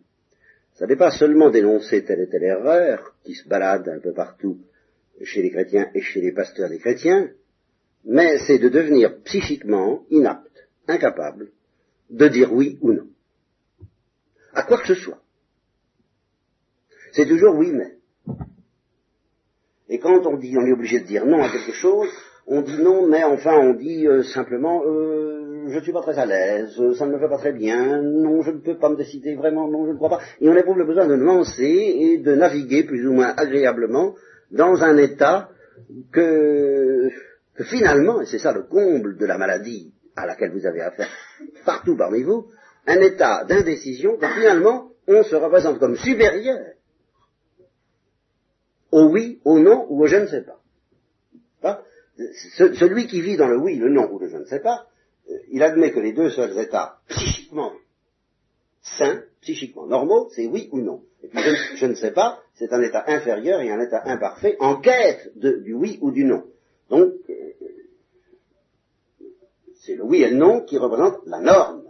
Ça 0.74 0.86
n'est 0.86 0.96
pas 0.96 1.10
seulement 1.10 1.50
d'énoncer 1.50 2.04
telle 2.04 2.20
et 2.20 2.28
telle 2.28 2.44
erreur 2.44 3.14
qui 3.24 3.34
se 3.34 3.48
balade 3.48 3.88
un 3.88 4.00
peu 4.00 4.12
partout 4.12 4.58
chez 5.22 5.42
les 5.42 5.50
chrétiens 5.50 5.90
et 5.94 6.00
chez 6.00 6.20
les 6.20 6.32
pasteurs 6.32 6.68
des 6.68 6.78
chrétiens, 6.78 7.30
mais 8.04 8.38
c'est 8.46 8.58
de 8.58 8.68
devenir 8.68 9.20
psychiquement 9.22 10.04
inapte, 10.10 10.68
incapable 10.88 11.52
de 12.10 12.28
dire 12.28 12.52
oui 12.52 12.78
ou 12.80 12.92
non. 12.92 13.08
À 14.54 14.64
quoi 14.64 14.78
que 14.78 14.86
ce 14.86 14.94
soit. 14.94 15.22
C'est 17.12 17.26
toujours 17.26 17.56
oui 17.56 17.70
mais. 17.72 17.96
Et 19.88 19.98
quand 19.98 20.26
on 20.26 20.38
dit, 20.38 20.56
on 20.56 20.66
est 20.66 20.72
obligé 20.72 21.00
de 21.00 21.06
dire 21.06 21.26
non 21.26 21.42
à 21.42 21.50
quelque 21.50 21.72
chose, 21.72 22.10
on 22.46 22.62
dit 22.62 22.82
non, 22.82 23.06
mais 23.06 23.22
enfin 23.24 23.56
on 23.58 23.74
dit 23.74 24.06
euh, 24.06 24.22
simplement 24.22 24.82
euh, 24.84 25.66
je 25.68 25.76
ne 25.76 25.80
suis 25.80 25.92
pas 25.92 26.02
très 26.02 26.18
à 26.18 26.26
l'aise, 26.26 26.74
ça 26.98 27.06
ne 27.06 27.12
me 27.12 27.18
fait 27.18 27.28
pas 27.28 27.38
très 27.38 27.52
bien, 27.52 28.02
non, 28.02 28.42
je 28.42 28.50
ne 28.50 28.58
peux 28.58 28.76
pas 28.76 28.88
me 28.88 28.96
décider 28.96 29.34
vraiment, 29.34 29.68
non, 29.68 29.86
je 29.86 29.92
ne 29.92 29.96
crois 29.96 30.10
pas. 30.10 30.20
Et 30.40 30.48
on 30.48 30.56
éprouve 30.56 30.78
le 30.78 30.86
besoin 30.86 31.06
de 31.06 31.14
lancer 31.14 31.64
et 31.64 32.18
de 32.18 32.34
naviguer 32.34 32.82
plus 32.84 33.06
ou 33.06 33.12
moins 33.12 33.32
agréablement 33.36 34.14
dans 34.50 34.82
un 34.82 34.96
état 34.96 35.50
que 36.12 37.08
que 37.54 37.64
finalement, 37.64 38.20
et 38.22 38.26
c'est 38.26 38.38
ça 38.38 38.52
le 38.52 38.62
comble 38.62 39.16
de 39.18 39.26
la 39.26 39.38
maladie 39.38 39.92
à 40.16 40.26
laquelle 40.26 40.52
vous 40.52 40.66
avez 40.66 40.80
affaire 40.80 41.08
partout 41.64 41.96
parmi 41.96 42.22
vous, 42.22 42.46
un 42.86 43.00
état 43.00 43.44
d'indécision 43.44 44.16
que 44.16 44.26
finalement 44.26 44.90
on 45.06 45.22
se 45.22 45.36
représente 45.36 45.78
comme 45.78 45.96
supérieur 45.96 46.58
au 48.90 49.04
oui, 49.04 49.40
au 49.44 49.58
non 49.58 49.86
ou 49.88 50.02
au 50.02 50.06
je 50.06 50.16
ne 50.16 50.26
sais 50.26 50.42
pas. 50.42 50.58
Celui 52.18 53.06
qui 53.06 53.20
vit 53.20 53.36
dans 53.36 53.48
le 53.48 53.58
oui, 53.58 53.76
le 53.76 53.88
non 53.88 54.10
ou 54.12 54.18
le 54.18 54.28
je 54.28 54.36
ne 54.36 54.44
sais 54.44 54.60
pas, 54.60 54.86
euh, 55.30 55.38
il 55.50 55.62
admet 55.62 55.92
que 55.92 56.00
les 56.00 56.12
deux 56.12 56.30
seuls 56.30 56.58
états 56.58 56.98
psychiquement 57.08 57.72
sains, 58.82 59.22
psychiquement 59.40 59.86
normaux, 59.86 60.28
c'est 60.34 60.46
oui 60.46 60.68
ou 60.72 60.80
non. 60.80 61.04
Et 61.22 61.28
puis 61.28 61.40
je, 61.76 61.86
ne 61.86 61.94
sais 61.94 62.10
pas, 62.10 62.42
c'est 62.54 62.72
un 62.72 62.82
état 62.82 63.04
inférieur 63.06 63.60
et 63.60 63.70
un 63.70 63.80
état 63.80 64.02
imparfait 64.04 64.56
en 64.58 64.80
quête 64.80 65.30
du 65.36 65.72
oui 65.72 65.98
ou 66.00 66.10
du 66.10 66.24
non. 66.24 66.44
Donc, 66.90 67.14
euh, 67.30 67.52
c'est 69.80 69.94
le 69.94 70.04
oui 70.04 70.22
et 70.22 70.30
le 70.30 70.36
non 70.36 70.62
qui 70.62 70.78
représentent 70.78 71.24
la 71.26 71.40
norme 71.40 71.84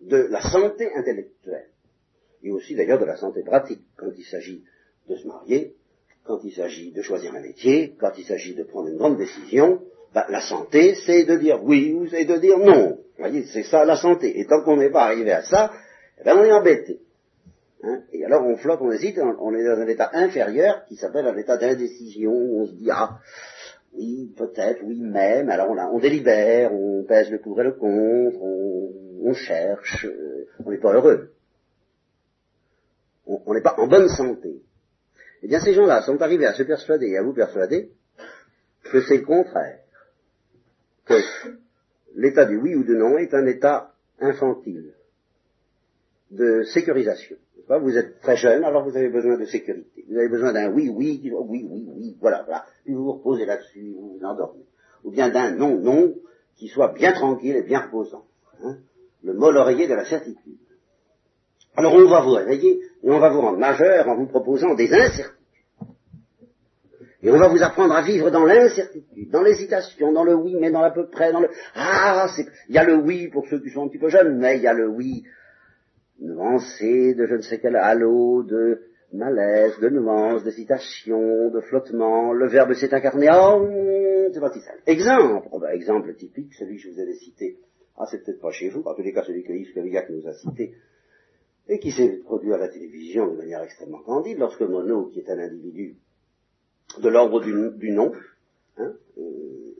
de 0.00 0.16
la 0.16 0.40
santé 0.40 0.92
intellectuelle, 0.94 1.68
et 2.42 2.50
aussi 2.50 2.74
d'ailleurs 2.74 2.98
de 2.98 3.04
la 3.04 3.16
santé 3.16 3.42
pratique, 3.42 3.82
quand 3.96 4.10
il 4.16 4.24
s'agit 4.24 4.64
de 5.08 5.16
se 5.16 5.26
marier, 5.26 5.76
il 6.52 6.56
s'agit 6.56 6.92
de 6.92 7.00
choisir 7.00 7.34
un 7.34 7.40
métier, 7.40 7.94
quand 7.98 8.10
il 8.18 8.24
s'agit 8.24 8.54
de 8.54 8.62
prendre 8.64 8.88
une 8.88 8.98
grande 8.98 9.16
décision, 9.16 9.80
bah, 10.12 10.26
la 10.28 10.42
santé, 10.42 10.94
c'est 11.06 11.24
de 11.24 11.36
dire 11.36 11.64
oui 11.64 11.94
ou 11.94 12.06
c'est 12.08 12.26
de 12.26 12.36
dire 12.36 12.58
non. 12.58 12.98
Vous 12.98 13.18
voyez, 13.18 13.44
c'est 13.44 13.62
ça 13.62 13.86
la 13.86 13.96
santé. 13.96 14.38
Et 14.38 14.44
tant 14.46 14.62
qu'on 14.62 14.76
n'est 14.76 14.90
pas 14.90 15.04
arrivé 15.04 15.32
à 15.32 15.42
ça, 15.42 15.72
eh 16.20 16.24
ben, 16.24 16.36
on 16.36 16.44
est 16.44 16.52
embêté. 16.52 17.00
Hein? 17.82 18.02
Et 18.12 18.22
alors 18.26 18.44
on 18.44 18.56
flotte, 18.58 18.80
on 18.82 18.92
hésite, 18.92 19.18
on 19.18 19.54
est 19.54 19.64
dans 19.64 19.80
un 19.80 19.86
état 19.86 20.10
inférieur 20.12 20.84
qui 20.86 20.96
s'appelle 20.96 21.26
un 21.26 21.36
état 21.38 21.56
d'indécision, 21.56 22.32
on 22.32 22.66
se 22.66 22.72
dit 22.72 22.90
ah 22.90 23.18
oui, 23.94 24.30
peut-être, 24.36 24.82
oui, 24.84 25.00
même, 25.00 25.48
alors 25.48 25.70
on, 25.70 25.78
on, 25.78 25.98
délibère, 25.98 26.72
on 26.74 27.04
pèse 27.04 27.30
le 27.30 27.38
pour 27.38 27.58
et 27.60 27.64
le 27.64 27.72
contre, 27.72 28.42
on, 28.42 29.32
cherche, 29.32 30.04
euh, 30.04 30.46
on 30.64 30.70
n'est 30.70 30.78
pas 30.78 30.92
heureux. 30.92 31.30
On 33.26 33.54
n'est 33.54 33.62
pas 33.62 33.74
en 33.78 33.86
bonne 33.86 34.08
santé. 34.08 34.62
Eh 35.42 35.48
bien, 35.48 35.60
ces 35.60 35.74
gens-là 35.74 36.02
sont 36.02 36.20
arrivés 36.22 36.46
à 36.46 36.54
se 36.54 36.62
persuader 36.62 37.08
et 37.08 37.18
à 37.18 37.22
vous 37.22 37.32
persuader 37.32 37.90
que 38.84 39.02
c'est 39.02 39.18
le 39.18 39.24
contraire. 39.24 39.80
Que 41.04 41.14
l'état 42.14 42.44
du 42.44 42.56
oui 42.56 42.74
ou 42.74 42.84
du 42.84 42.94
non 42.94 43.18
est 43.18 43.34
un 43.34 43.46
état 43.46 43.92
infantile, 44.20 44.92
de 46.30 46.62
sécurisation. 46.62 47.36
Vous 47.68 47.96
êtes 47.96 48.20
très 48.20 48.36
jeune, 48.36 48.64
alors 48.64 48.84
vous 48.84 48.96
avez 48.96 49.08
besoin 49.08 49.38
de 49.38 49.46
sécurité. 49.46 50.04
Vous 50.08 50.16
avez 50.16 50.28
besoin 50.28 50.52
d'un 50.52 50.70
oui, 50.70 50.90
oui, 50.90 51.20
oui, 51.24 51.66
oui, 51.68 51.88
oui, 51.88 52.16
voilà, 52.20 52.42
voilà. 52.42 52.66
Puis 52.84 52.92
vous 52.92 53.04
vous 53.04 53.12
reposez 53.12 53.46
là-dessus, 53.46 53.94
vous 53.94 54.18
vous 54.18 54.24
endormez. 54.24 54.64
Ou 55.04 55.10
bien 55.10 55.30
d'un 55.30 55.52
non, 55.52 55.78
non, 55.78 56.14
qui 56.56 56.68
soit 56.68 56.92
bien 56.92 57.12
tranquille 57.12 57.56
et 57.56 57.62
bien 57.62 57.80
reposant. 57.80 58.24
Hein. 58.62 58.76
le 59.24 59.34
mot 59.34 59.52
oreiller 59.52 59.88
de 59.88 59.94
la 59.94 60.04
certitude. 60.04 60.58
Alors 61.76 61.94
on 61.94 62.08
va 62.08 62.20
vous 62.20 62.32
réveiller 62.32 62.80
et 63.02 63.10
on 63.10 63.18
va 63.18 63.30
vous 63.30 63.40
rendre 63.40 63.58
majeur 63.58 64.08
en 64.08 64.16
vous 64.16 64.26
proposant 64.26 64.74
des 64.74 64.92
incertitudes. 64.92 65.38
Et 67.24 67.30
on 67.30 67.38
va 67.38 67.48
vous 67.48 67.62
apprendre 67.62 67.94
à 67.94 68.02
vivre 68.02 68.30
dans 68.30 68.44
l'incertitude, 68.44 69.30
dans 69.30 69.42
l'hésitation, 69.42 70.12
dans 70.12 70.24
le 70.24 70.34
oui, 70.34 70.56
mais 70.60 70.72
dans 70.72 70.80
l'à 70.80 70.90
peu 70.90 71.06
près, 71.06 71.30
dans 71.30 71.40
le 71.40 71.48
ah, 71.76 72.26
il 72.68 72.74
y 72.74 72.78
a 72.78 72.84
le 72.84 72.96
oui 72.96 73.28
pour 73.28 73.46
ceux 73.46 73.60
qui 73.60 73.70
sont 73.70 73.84
un 73.84 73.88
petit 73.88 73.98
peu 73.98 74.08
jeunes, 74.08 74.38
mais 74.38 74.56
il 74.56 74.62
y 74.62 74.66
a 74.66 74.74
le 74.74 74.88
oui 74.88 75.22
nuancé 76.20 77.14
de 77.14 77.26
je 77.26 77.34
ne 77.34 77.40
sais 77.40 77.60
quel 77.60 77.76
halo, 77.76 78.42
de 78.42 78.82
malaise, 79.12 79.78
de 79.80 79.88
nuance, 79.88 80.42
d'hésitation, 80.42 81.50
de 81.50 81.60
flottement, 81.60 82.32
le 82.32 82.48
verbe 82.48 82.72
s'est 82.74 82.92
incarné, 82.92 83.28
oh, 83.32 83.68
c'est 84.32 84.40
pas 84.40 84.52
si 84.52 84.60
Exemple, 84.86 85.48
oh 85.52 85.58
ben, 85.60 85.70
exemple 85.70 86.14
typique, 86.14 86.54
celui 86.54 86.76
que 86.76 86.82
je 86.82 86.90
vous 86.90 87.00
avais 87.00 87.14
cité, 87.14 87.58
ah 87.96 88.04
c'est 88.10 88.24
peut-être 88.24 88.40
pas 88.40 88.50
chez 88.50 88.68
vous, 88.68 88.82
en 88.82 88.94
tous 88.94 89.02
les 89.02 89.12
cas 89.12 89.22
celui 89.22 89.44
que 89.44 89.52
Yves 89.52 89.74
Cavillac 89.74 90.10
nous 90.10 90.26
a 90.26 90.32
cité, 90.32 90.74
et 91.68 91.78
qui 91.78 91.92
s'est 91.92 92.20
produit 92.24 92.52
à 92.52 92.58
la 92.58 92.68
télévision 92.68 93.32
de 93.32 93.36
manière 93.36 93.62
extrêmement 93.62 94.02
candide, 94.02 94.38
lorsque 94.38 94.62
Mono, 94.62 95.06
qui 95.06 95.20
est 95.20 95.30
un 95.30 95.38
individu 95.38 95.96
de 96.98 97.08
l'ordre 97.08 97.40
du, 97.40 97.90
nom, 97.90 98.12
hein, 98.78 98.92
euh, 99.18 99.72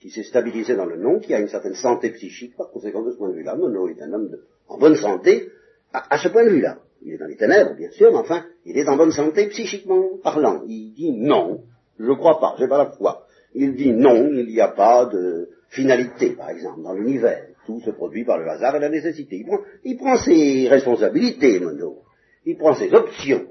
qui, 0.00 0.10
s'est 0.10 0.22
stabilisé 0.22 0.76
dans 0.76 0.84
le 0.84 0.96
nom, 0.96 1.18
qui 1.18 1.32
a 1.32 1.40
une 1.40 1.48
certaine 1.48 1.74
santé 1.74 2.10
psychique, 2.10 2.56
par 2.56 2.70
conséquent 2.70 3.02
de 3.02 3.12
ce 3.12 3.16
point 3.16 3.30
de 3.30 3.34
vue-là, 3.34 3.56
Mono 3.56 3.88
est 3.88 4.02
un 4.02 4.12
homme 4.12 4.36
en 4.68 4.78
bonne 4.78 4.96
santé, 4.96 5.50
à, 5.92 6.18
ce 6.18 6.28
point 6.28 6.44
de 6.44 6.50
vue-là. 6.50 6.78
Il 7.02 7.14
est 7.14 7.18
dans 7.18 7.26
les 7.26 7.36
ténèbres, 7.36 7.74
bien 7.74 7.90
sûr, 7.90 8.10
mais 8.10 8.18
enfin, 8.18 8.44
il 8.64 8.76
est 8.76 8.88
en 8.88 8.96
bonne 8.96 9.12
santé 9.12 9.48
psychiquement 9.48 10.18
parlant. 10.22 10.62
Il 10.66 10.92
dit 10.92 11.12
non, 11.12 11.62
je 11.98 12.04
ne 12.04 12.14
crois 12.14 12.40
pas, 12.40 12.56
j'ai 12.58 12.68
pas 12.68 12.78
la 12.78 12.90
foi. 12.90 13.26
Il 13.54 13.74
dit 13.76 13.92
non, 13.92 14.30
il 14.32 14.46
n'y 14.46 14.60
a 14.60 14.68
pas 14.68 15.06
de 15.06 15.48
finalité, 15.68 16.30
par 16.30 16.50
exemple, 16.50 16.82
dans 16.82 16.92
l'univers. 16.92 17.46
Tout 17.66 17.80
se 17.80 17.90
produit 17.90 18.24
par 18.24 18.38
le 18.38 18.48
hasard 18.48 18.76
et 18.76 18.80
la 18.80 18.88
nécessité. 18.88 19.44
Il 19.84 19.96
prend, 19.96 20.16
ses 20.18 20.68
responsabilités, 20.68 21.60
Mono. 21.60 22.02
Il 22.44 22.56
prend 22.56 22.74
ses 22.74 22.92
options. 22.92 23.46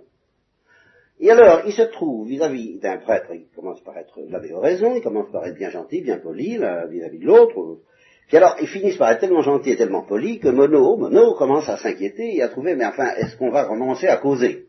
Et 1.20 1.32
alors, 1.32 1.62
il 1.66 1.74
se 1.74 1.84
trouve 1.84 2.28
vis-à-vis 2.28 2.80
d'un 2.80 2.98
prêtre, 2.98 3.30
il 3.34 3.48
commence 3.56 3.82
par 3.82 3.98
être, 3.98 4.20
vous 4.20 4.36
avez 4.36 4.54
raison, 4.54 4.96
il 4.96 5.02
commence 5.02 5.32
par 5.32 5.46
être 5.46 5.56
bien 5.56 5.70
gentil, 5.70 6.02
bien 6.02 6.18
poli, 6.18 6.58
vis-à-vis 6.58 7.20
de 7.20 7.26
l'autre. 7.26 7.80
Puis 8.28 8.38
alors, 8.38 8.56
ils 8.62 8.68
finissent 8.68 8.98
par 8.98 9.12
être 9.12 9.22
tellement 9.22 9.42
gentils 9.42 9.72
et 9.72 9.78
tellement 9.78 10.04
polis 10.04 10.40
que 10.40 10.50
Mono, 10.50 10.98
Mono 10.98 11.36
commence 11.36 11.70
à 11.70 11.78
s'inquiéter 11.78 12.36
et 12.36 12.42
à 12.42 12.50
trouver, 12.50 12.76
mais 12.76 12.86
enfin, 12.86 13.16
est-ce 13.16 13.38
qu'on 13.38 13.52
va 13.52 13.66
commencer 13.66 14.08
à 14.08 14.18
causer? 14.18 14.68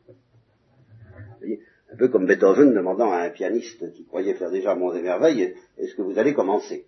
Un 1.93 1.97
peu 1.97 2.09
comme 2.09 2.27
Beethoven 2.27 2.75
demandant 2.75 3.11
à 3.11 3.23
un 3.23 3.31
pianiste 3.31 3.93
qui 3.93 4.05
croyait 4.05 4.35
faire 4.35 4.51
déjà 4.51 4.75
monts 4.75 4.93
et 4.93 5.03
merveilles, 5.03 5.55
est-ce 5.79 5.95
que 5.95 6.03
vous 6.03 6.19
allez 6.19 6.35
commencer? 6.35 6.87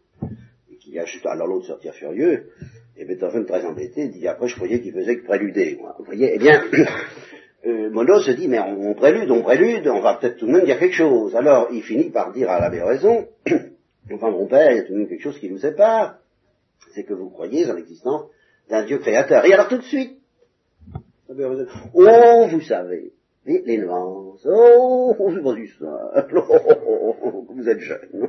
Qui 0.86 0.98
a 0.98 1.04
juste, 1.04 1.26
alors 1.26 1.48
l'autre 1.48 1.66
sortir 1.66 1.94
furieux, 1.94 2.50
et 2.96 3.04
Beethoven 3.04 3.44
très 3.44 3.64
embêté 3.64 4.08
dit, 4.08 4.26
après 4.28 4.46
je 4.46 4.54
croyais 4.54 4.80
qu'il 4.80 4.92
faisait 4.92 5.18
que 5.18 5.24
préluder. 5.24 5.78
Vous 5.98 6.04
voyez, 6.04 6.32
eh 6.34 6.38
bien, 6.38 6.62
euh, 7.66 7.90
Mono 7.90 8.20
se 8.20 8.30
dit, 8.30 8.46
mais 8.46 8.60
on, 8.60 8.94
prélude, 8.94 9.30
on 9.30 9.42
prélude, 9.42 9.88
on 9.88 10.00
va 10.00 10.14
peut-être 10.14 10.38
tout 10.38 10.46
de 10.46 10.52
même 10.52 10.64
dire 10.64 10.78
quelque 10.78 10.94
chose. 10.94 11.34
Alors, 11.34 11.68
il 11.72 11.82
finit 11.82 12.10
par 12.10 12.32
dire 12.32 12.50
à 12.50 12.60
l'abbé 12.60 12.80
raison, 12.82 13.26
enfin 14.12 14.30
mon 14.30 14.46
père, 14.46 14.70
il 14.70 14.76
y 14.76 14.80
a 14.80 14.82
tout 14.84 14.92
de 14.92 14.98
même 14.98 15.08
quelque 15.08 15.22
chose 15.22 15.38
qui 15.38 15.50
nous 15.50 15.58
sépare, 15.58 16.18
c'est 16.94 17.04
que 17.04 17.14
vous 17.14 17.30
croyez 17.30 17.68
en 17.68 17.74
l'existence 17.74 18.30
d'un 18.70 18.84
Dieu 18.84 18.98
créateur. 18.98 19.44
Et 19.44 19.52
alors 19.52 19.68
tout 19.68 19.78
de 19.78 19.82
suite, 19.82 20.18
Oh, 21.94 22.46
vous 22.50 22.60
savez, 22.60 23.12
les, 23.46 23.62
les 23.64 23.78
nuances, 23.78 24.46
oh, 24.50 25.14
c'est 25.32 25.42
pas 25.42 25.54
du 25.54 25.68
simple, 25.68 26.42
oh, 26.48 27.46
vous 27.48 27.68
êtes 27.68 27.80
jeune. 27.80 28.28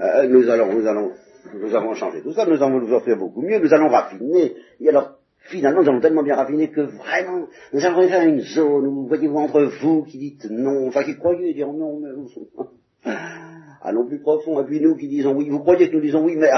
Euh, 0.00 0.26
nous 0.28 0.48
allons, 0.48 0.72
nous 0.72 0.86
allons, 0.86 1.10
nous 1.54 1.74
avons 1.74 1.94
changé 1.94 2.22
tout 2.22 2.32
ça, 2.32 2.46
nous 2.46 2.62
allons 2.62 2.80
vous 2.80 2.92
offrir 2.92 3.16
beaucoup 3.16 3.42
mieux, 3.42 3.58
nous 3.58 3.72
allons 3.72 3.88
raffiner, 3.88 4.54
et 4.80 4.88
alors, 4.88 5.18
finalement, 5.38 5.82
nous 5.82 5.88
allons 5.88 6.00
tellement 6.00 6.22
bien 6.22 6.36
raffiner 6.36 6.70
que 6.70 6.80
vraiment, 6.80 7.46
nous 7.72 7.84
allons 7.84 8.08
faire 8.08 8.26
une 8.26 8.40
zone 8.40 8.86
où, 8.86 9.06
voyez-vous, 9.06 9.36
entre 9.36 9.62
vous 9.82 10.02
qui 10.04 10.18
dites 10.18 10.46
non, 10.50 10.88
enfin 10.88 11.04
qui 11.04 11.16
croyez 11.16 11.52
dire 11.54 11.72
non, 11.72 12.00
mais 12.00 12.08
allons 13.82 14.06
plus 14.06 14.20
profond, 14.20 14.60
et 14.60 14.64
puis 14.64 14.80
nous 14.80 14.96
qui 14.96 15.08
disons 15.08 15.34
oui, 15.34 15.48
vous 15.50 15.58
croyez 15.58 15.90
que 15.90 15.94
nous 15.96 16.00
disons 16.00 16.24
oui, 16.24 16.36
mais 16.36 16.48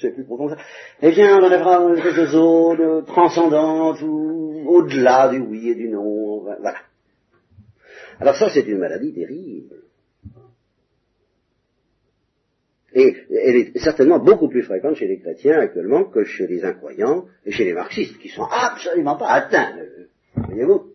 c'est 0.00 0.12
plus 0.12 0.24
profond 0.24 0.48
ça, 0.50 0.56
eh 1.02 1.10
bien, 1.10 1.38
on 1.38 1.44
arrivera 1.44 1.78
dans 1.78 1.94
une 1.94 2.02
de 2.02 2.26
zone 2.26 3.04
transcendante, 3.06 3.98
au-delà 4.02 5.28
du 5.30 5.40
oui 5.40 5.70
et 5.70 5.74
du 5.74 5.88
non, 5.88 5.95
voilà. 6.60 6.78
Alors 8.20 8.36
ça, 8.36 8.48
c'est 8.50 8.66
une 8.66 8.78
maladie 8.78 9.12
terrible. 9.12 9.82
Et 12.94 13.14
elle 13.30 13.56
est 13.56 13.78
certainement 13.78 14.18
beaucoup 14.18 14.48
plus 14.48 14.62
fréquente 14.62 14.96
chez 14.96 15.06
les 15.06 15.18
chrétiens 15.18 15.58
actuellement 15.58 16.04
que 16.04 16.24
chez 16.24 16.46
les 16.46 16.64
incroyants 16.64 17.26
et 17.44 17.52
chez 17.52 17.64
les 17.64 17.74
marxistes, 17.74 18.18
qui 18.18 18.28
sont 18.28 18.46
absolument 18.50 19.16
pas 19.16 19.32
atteints, 19.32 19.76
voyez-vous? 20.34 20.94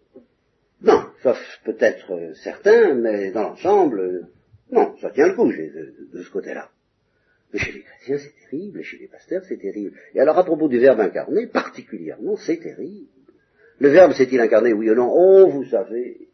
Non, 0.81 1.03
sauf 1.21 1.37
peut-être 1.63 2.33
certains, 2.43 2.95
mais 2.95 3.31
dans 3.31 3.43
l'ensemble, 3.43 4.29
non, 4.71 4.95
ça 4.99 5.11
tient 5.11 5.27
le 5.27 5.35
coup 5.35 5.47
de, 5.47 5.93
de, 6.11 6.23
ce 6.23 6.31
côté-là. 6.31 6.69
Mais 7.53 7.59
chez 7.59 7.73
les 7.73 7.81
chrétiens, 7.81 8.17
c'est 8.17 8.49
terrible, 8.49 8.79
et 8.79 8.83
chez 8.83 8.97
les 8.97 9.07
pasteurs, 9.07 9.43
c'est 9.47 9.57
terrible. 9.59 9.95
Et 10.15 10.19
alors, 10.19 10.39
à 10.39 10.43
propos 10.43 10.69
du 10.69 10.79
Verbe 10.79 11.01
incarné, 11.01 11.45
particulièrement, 11.47 12.35
c'est 12.37 12.57
terrible. 12.57 13.07
Le 13.81 13.89
Verbe 13.89 14.13
s'est-il 14.13 14.39
incarné, 14.39 14.73
oui 14.73 14.91
ou 14.91 14.93
non? 14.93 15.11
Oh, 15.11 15.47
vous 15.47 15.65
savez, 15.65 16.29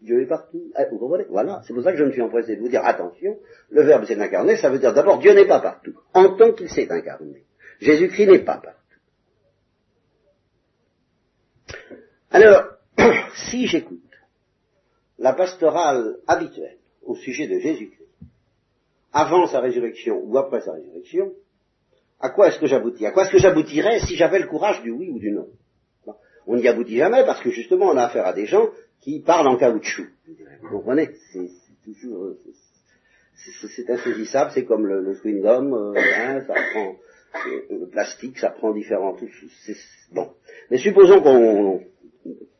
Dieu 0.00 0.22
est 0.22 0.26
partout. 0.26 0.70
Ah, 0.76 0.84
vous 0.88 0.96
comprenez? 0.96 1.24
Voilà, 1.28 1.60
c'est 1.66 1.74
pour 1.74 1.82
ça 1.82 1.90
que 1.90 1.98
je 1.98 2.04
me 2.04 2.12
suis 2.12 2.22
empressé 2.22 2.54
de 2.54 2.60
vous 2.60 2.68
dire, 2.68 2.84
attention, 2.84 3.36
le 3.70 3.82
Verbe 3.82 4.04
s'est 4.04 4.16
incarné, 4.16 4.54
ça 4.56 4.70
veut 4.70 4.78
dire 4.78 4.94
d'abord, 4.94 5.18
Dieu 5.18 5.32
n'est 5.32 5.48
pas 5.48 5.58
partout, 5.58 5.92
en 6.14 6.36
tant 6.36 6.52
qu'il 6.52 6.70
s'est 6.70 6.88
incarné. 6.88 7.42
Jésus-Christ 7.80 8.28
n'est 8.28 8.44
pas 8.44 8.58
partout. 8.58 8.78
Alors, 12.30 12.74
si 13.50 13.66
j'écoute 13.66 13.98
la 15.18 15.32
pastorale 15.32 16.18
habituelle 16.28 16.78
au 17.02 17.16
sujet 17.16 17.48
de 17.48 17.58
Jésus-Christ, 17.58 18.06
avant 19.12 19.48
sa 19.48 19.58
résurrection 19.58 20.22
ou 20.22 20.38
après 20.38 20.60
sa 20.60 20.74
résurrection, 20.74 21.32
à 22.20 22.30
quoi 22.30 22.46
est-ce 22.46 22.60
que 22.60 22.68
j'aboutis? 22.68 23.04
À 23.04 23.10
quoi 23.10 23.24
est-ce 23.24 23.32
que 23.32 23.38
j'aboutirais 23.38 23.98
si 24.06 24.14
j'avais 24.14 24.38
le 24.38 24.46
courage 24.46 24.80
du 24.82 24.92
oui 24.92 25.10
ou 25.10 25.18
du 25.18 25.32
non? 25.32 25.48
On 26.50 26.56
n'y 26.56 26.66
aboutit 26.66 26.96
jamais 26.96 27.24
parce 27.24 27.40
que 27.40 27.50
justement 27.50 27.86
on 27.92 27.96
a 27.96 28.06
affaire 28.06 28.26
à 28.26 28.32
des 28.32 28.46
gens 28.46 28.70
qui 29.00 29.20
parlent 29.20 29.46
en 29.46 29.56
caoutchouc. 29.56 30.08
Vous 30.62 30.78
comprenez? 30.78 31.10
C'est 31.32 31.48
toujours... 31.84 32.34
C'est 33.76 33.88
insaisissable, 33.88 34.50
c'est 34.52 34.64
comme 34.64 34.84
le, 34.84 35.00
le 35.00 35.14
chewing-gum, 35.14 35.72
euh, 35.72 35.94
hein, 35.96 36.40
ça 36.46 36.54
prend 36.72 36.96
euh, 37.46 37.78
le 37.82 37.86
plastique, 37.86 38.36
ça 38.38 38.50
prend 38.50 38.72
différents... 38.72 39.16
Bon. 40.12 40.30
Mais 40.70 40.78
supposons 40.78 41.22
qu'on 41.22 41.82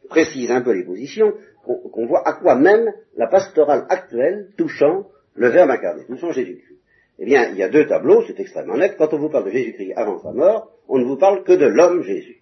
précise 0.08 0.52
un 0.52 0.62
peu 0.62 0.72
les 0.72 0.84
positions, 0.84 1.34
qu'on 1.64 2.06
voit 2.06 2.26
à 2.26 2.34
quoi 2.34 2.54
même 2.54 2.92
la 3.16 3.26
pastorale 3.26 3.86
actuelle 3.88 4.50
touchant 4.56 5.08
le 5.34 5.48
Verbe 5.48 5.70
incarné, 5.70 6.04
touchant 6.06 6.30
Jésus-Christ. 6.30 6.78
Eh 7.18 7.24
bien, 7.24 7.50
il 7.50 7.56
y 7.58 7.62
a 7.64 7.68
deux 7.68 7.88
tableaux, 7.88 8.22
c'est 8.26 8.38
extrêmement 8.38 8.76
net. 8.76 8.94
Quand 8.96 9.12
on 9.12 9.18
vous 9.18 9.30
parle 9.30 9.46
de 9.46 9.50
Jésus-Christ 9.50 9.94
avant 9.96 10.22
sa 10.22 10.30
mort, 10.30 10.70
on 10.88 10.98
ne 10.98 11.04
vous 11.04 11.16
parle 11.16 11.42
que 11.42 11.52
de 11.52 11.66
l'homme 11.66 12.02
Jésus. 12.04 12.39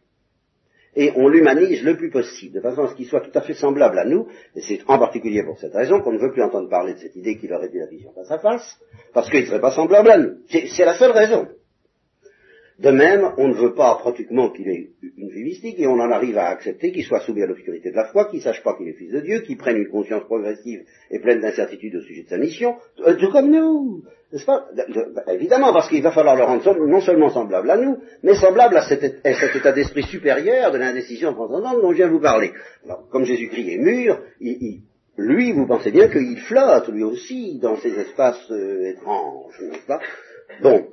Et 1.00 1.12
on 1.14 1.28
l'humanise 1.28 1.84
le 1.84 1.96
plus 1.96 2.10
possible, 2.10 2.56
de 2.56 2.60
façon 2.60 2.82
à 2.82 2.88
ce 2.88 2.96
qu'il 2.96 3.06
soit 3.06 3.20
tout 3.20 3.30
à 3.38 3.40
fait 3.40 3.54
semblable 3.54 4.00
à 4.00 4.04
nous, 4.04 4.26
et 4.56 4.60
c'est 4.60 4.80
en 4.88 4.98
particulier 4.98 5.44
pour 5.44 5.56
cette 5.56 5.72
raison 5.72 6.00
qu'on 6.00 6.10
ne 6.10 6.18
veut 6.18 6.32
plus 6.32 6.42
entendre 6.42 6.68
parler 6.68 6.94
de 6.94 6.98
cette 6.98 7.14
idée 7.14 7.38
qu'il 7.38 7.52
aurait 7.52 7.68
dû 7.68 7.78
la 7.78 7.86
vision 7.86 8.10
face 8.10 8.32
à 8.32 8.40
face, 8.40 8.80
parce 9.14 9.30
qu'il 9.30 9.42
ne 9.42 9.46
serait 9.46 9.60
pas 9.60 9.70
semblable 9.70 10.10
à 10.10 10.18
nous. 10.18 10.38
C'est 10.48 10.84
la 10.84 10.94
seule 10.94 11.12
raison. 11.12 11.46
De 12.80 12.90
même, 12.90 13.32
on 13.38 13.46
ne 13.46 13.54
veut 13.54 13.74
pas 13.74 13.94
pratiquement 14.00 14.50
qu'il 14.50 14.68
ait 14.68 14.90
une 15.16 15.30
vie 15.30 15.44
mystique, 15.44 15.78
et 15.78 15.86
on 15.86 16.00
en 16.00 16.10
arrive 16.10 16.36
à 16.36 16.46
accepter 16.46 16.90
qu'il 16.90 17.04
soit 17.04 17.20
soumis 17.20 17.44
à 17.44 17.46
l'obscurité 17.46 17.92
de 17.92 17.96
la 17.96 18.06
foi, 18.06 18.24
qu'il 18.24 18.40
ne 18.40 18.44
sache 18.44 18.64
pas 18.64 18.76
qu'il 18.76 18.88
est 18.88 18.94
fils 18.94 19.12
de 19.12 19.20
Dieu, 19.20 19.42
qu'il 19.42 19.56
prenne 19.56 19.76
une 19.76 19.90
conscience 19.90 20.24
progressive 20.24 20.82
et 21.12 21.20
pleine 21.20 21.40
d'incertitude 21.40 21.94
au 21.94 22.02
sujet 22.02 22.24
de 22.24 22.28
sa 22.28 22.38
mission, 22.38 22.74
euh, 23.06 23.14
tout 23.14 23.30
comme 23.30 23.52
nous, 23.52 24.02
n'est-ce 24.32 24.44
pas 24.44 24.66
bah, 24.74 25.32
Évidemment, 25.32 25.72
parce 25.72 25.88
qu'il 25.88 26.02
va 26.02 26.12
falloir 26.12 26.36
le 26.36 26.44
rendre 26.44 26.86
non 26.86 27.00
seulement 27.00 27.30
semblable 27.30 27.70
à 27.70 27.76
nous, 27.76 27.98
mais 28.22 28.34
semblable 28.34 28.76
à 28.76 28.82
cet, 28.82 29.02
état 29.04 29.72
d'esprit 29.72 30.02
supérieur 30.04 30.70
de 30.70 30.78
l'indécision 30.78 31.32
transcendante 31.32 31.80
dont 31.80 31.92
je 31.92 31.96
viens 31.96 32.08
vous 32.08 32.20
parler. 32.20 32.52
Alors, 32.84 33.08
comme 33.10 33.24
Jésus-Christ 33.24 33.68
est 33.68 33.78
mûr, 33.78 34.20
lui, 35.18 35.52
vous 35.52 35.66
pensez 35.66 35.90
bien 35.90 36.08
qu'il 36.08 36.38
flotte, 36.40 36.88
lui 36.88 37.02
aussi, 37.02 37.58
dans 37.58 37.76
ces 37.76 37.92
espaces 37.98 38.50
euh, 38.50 38.90
étranges, 38.90 39.60
n'est-ce 39.60 39.86
pas? 39.86 40.00
Bon, 40.62 40.86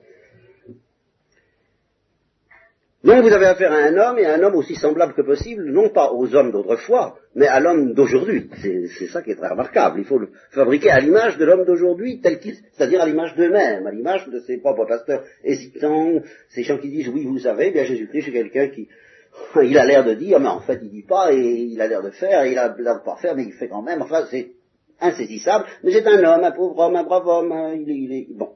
donc 3.06 3.22
vous 3.22 3.32
avez 3.32 3.46
affaire 3.46 3.72
à 3.72 3.76
un 3.76 3.96
homme 3.98 4.18
et 4.18 4.26
à 4.26 4.34
un 4.34 4.42
homme 4.42 4.56
aussi 4.56 4.74
semblable 4.74 5.14
que 5.14 5.22
possible, 5.22 5.64
non 5.66 5.90
pas 5.90 6.12
aux 6.12 6.34
hommes 6.34 6.52
d'autrefois, 6.52 7.20
mais 7.36 7.46
à 7.46 7.60
l'homme 7.60 7.94
d'aujourd'hui. 7.94 8.50
C'est 8.98 9.06
ça 9.10 9.22
qui 9.22 9.30
est 9.30 9.36
très 9.36 9.50
remarquable. 9.50 10.00
Il 10.00 10.06
faut 10.06 10.18
le 10.18 10.30
fabriquer 10.50 10.90
à 10.90 11.00
l'image 11.02 11.38
de 11.38 11.46
l'homme 11.46 11.66
d'aujourd'hui, 11.66 12.20
tel 12.20 12.40
qu'il, 12.40 12.56
c'est-à-dire 12.56 13.02
à, 13.02 13.06
l'image 13.06 13.36
d'eux-mêmes, 13.36 13.86
à 13.86 13.92
l'image 13.92 14.28
de 14.30 14.40
ses 14.40 14.58
propres 14.58 14.88
pasteurs 14.88 15.24
hésitants, 15.44 16.14
ces 16.50 16.64
gens 16.64 16.80
qui 16.80 16.90
disent 16.90 17.10
oui, 17.10 17.26
vous 17.26 17.38
savez, 17.38 17.70
bien 17.70 17.84
Jésus-Christ, 17.84 18.24
c'est 18.26 18.32
quelqu'un 18.32 18.70
qui, 18.70 18.88
il 19.64 19.78
a 19.78 19.86
l'air 19.86 20.04
de 20.04 20.16
dire, 20.16 20.40
mais 20.40 20.50
en 20.50 20.62
fait 20.62 20.80
il 20.82 20.90
dit 20.90 21.06
pas, 21.08 21.32
et 21.32 21.38
il 21.38 21.80
a 21.80 21.88
l'air 21.88 22.02
de 22.02 22.10
faire, 22.10 22.44
et 22.44 22.54
il 22.54 22.58
a 22.58 22.76
l'air 22.76 23.00
de 23.02 23.06
pas 23.06 23.18
faire, 23.18 23.36
mais 23.36 23.44
il 23.44 23.54
fait 23.54 23.68
quand 23.68 23.84
même. 23.84 24.02
Enfin, 24.02 24.26
c'est 24.32 24.54
insaisissable, 25.00 25.66
mais 25.84 25.92
c'est 25.92 26.08
un 26.08 26.24
homme, 26.24 26.44
un 26.44 26.52
pauvre 26.52 26.80
homme, 26.80 26.96
un 26.96 27.04
brave 27.04 27.28
homme, 27.28 27.52
hein, 27.52 27.76
il 27.76 27.88
est, 27.88 27.98
il 27.98 28.14
est 28.14 28.28
bon. 28.32 28.54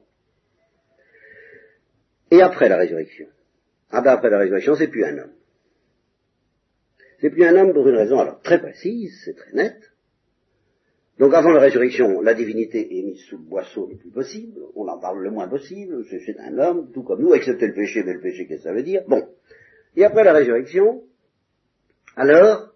Et 2.32 2.42
après 2.42 2.68
la 2.68 2.78
résurrection 2.78 3.26
ah 3.90 4.00
ben 4.02 4.12
après 4.12 4.30
la 4.30 4.38
résurrection, 4.38 4.76
c'est 4.76 4.88
plus 4.88 5.04
un 5.04 5.18
homme. 5.18 5.32
C'est 7.20 7.30
plus 7.30 7.44
un 7.44 7.56
homme 7.56 7.72
pour 7.72 7.86
une 7.88 7.96
raison 7.96 8.18
alors 8.18 8.40
très 8.40 8.60
précise, 8.60 9.20
c'est 9.24 9.34
très 9.34 9.52
net. 9.52 9.76
Donc 11.18 11.34
avant 11.34 11.50
la 11.50 11.60
résurrection, 11.60 12.22
la 12.22 12.32
divinité 12.32 12.98
est 12.98 13.02
mise 13.02 13.20
sous 13.24 13.36
le 13.36 13.44
boisseau 13.44 13.88
le 13.90 13.96
plus 13.96 14.10
possible, 14.10 14.58
on 14.74 14.88
en 14.88 14.98
parle 14.98 15.22
le 15.22 15.30
moins 15.30 15.48
possible, 15.48 16.02
c'est 16.08 16.38
un 16.38 16.58
homme, 16.58 16.90
tout 16.92 17.02
comme 17.02 17.20
nous, 17.20 17.34
excepté 17.34 17.66
le 17.66 17.74
péché, 17.74 18.02
mais 18.04 18.14
le 18.14 18.20
péché, 18.20 18.46
qu'est-ce 18.46 18.62
que 18.62 18.68
ça 18.68 18.72
veut 18.72 18.82
dire? 18.82 19.02
Bon. 19.06 19.28
Et 19.96 20.04
après 20.04 20.24
la 20.24 20.32
résurrection, 20.32 21.02
alors, 22.16 22.72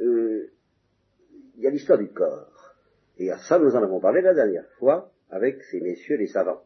euh, 0.00 0.50
il 1.56 1.62
y 1.62 1.66
a 1.66 1.70
l'histoire 1.70 1.98
du 1.98 2.08
corps. 2.08 2.74
Et 3.18 3.30
à 3.30 3.38
ça, 3.38 3.58
nous 3.58 3.74
en 3.74 3.82
avons 3.82 4.00
parlé 4.00 4.20
la 4.20 4.34
dernière 4.34 4.68
fois 4.78 5.10
avec 5.30 5.62
ces 5.70 5.80
messieurs 5.80 6.16
les 6.16 6.26
savants. 6.26 6.62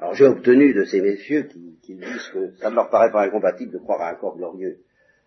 Alors 0.00 0.14
j'ai 0.14 0.24
obtenu 0.24 0.72
de 0.72 0.84
ces 0.84 1.02
messieurs 1.02 1.42
qui, 1.42 1.94
disent 1.94 2.30
que 2.32 2.54
ça 2.60 2.70
ne 2.70 2.74
leur 2.76 2.88
paraît 2.88 3.10
pas 3.10 3.22
incompatible 3.22 3.72
de 3.72 3.78
croire 3.78 4.00
à 4.00 4.10
un 4.10 4.14
corps 4.14 4.36
glorieux 4.36 4.78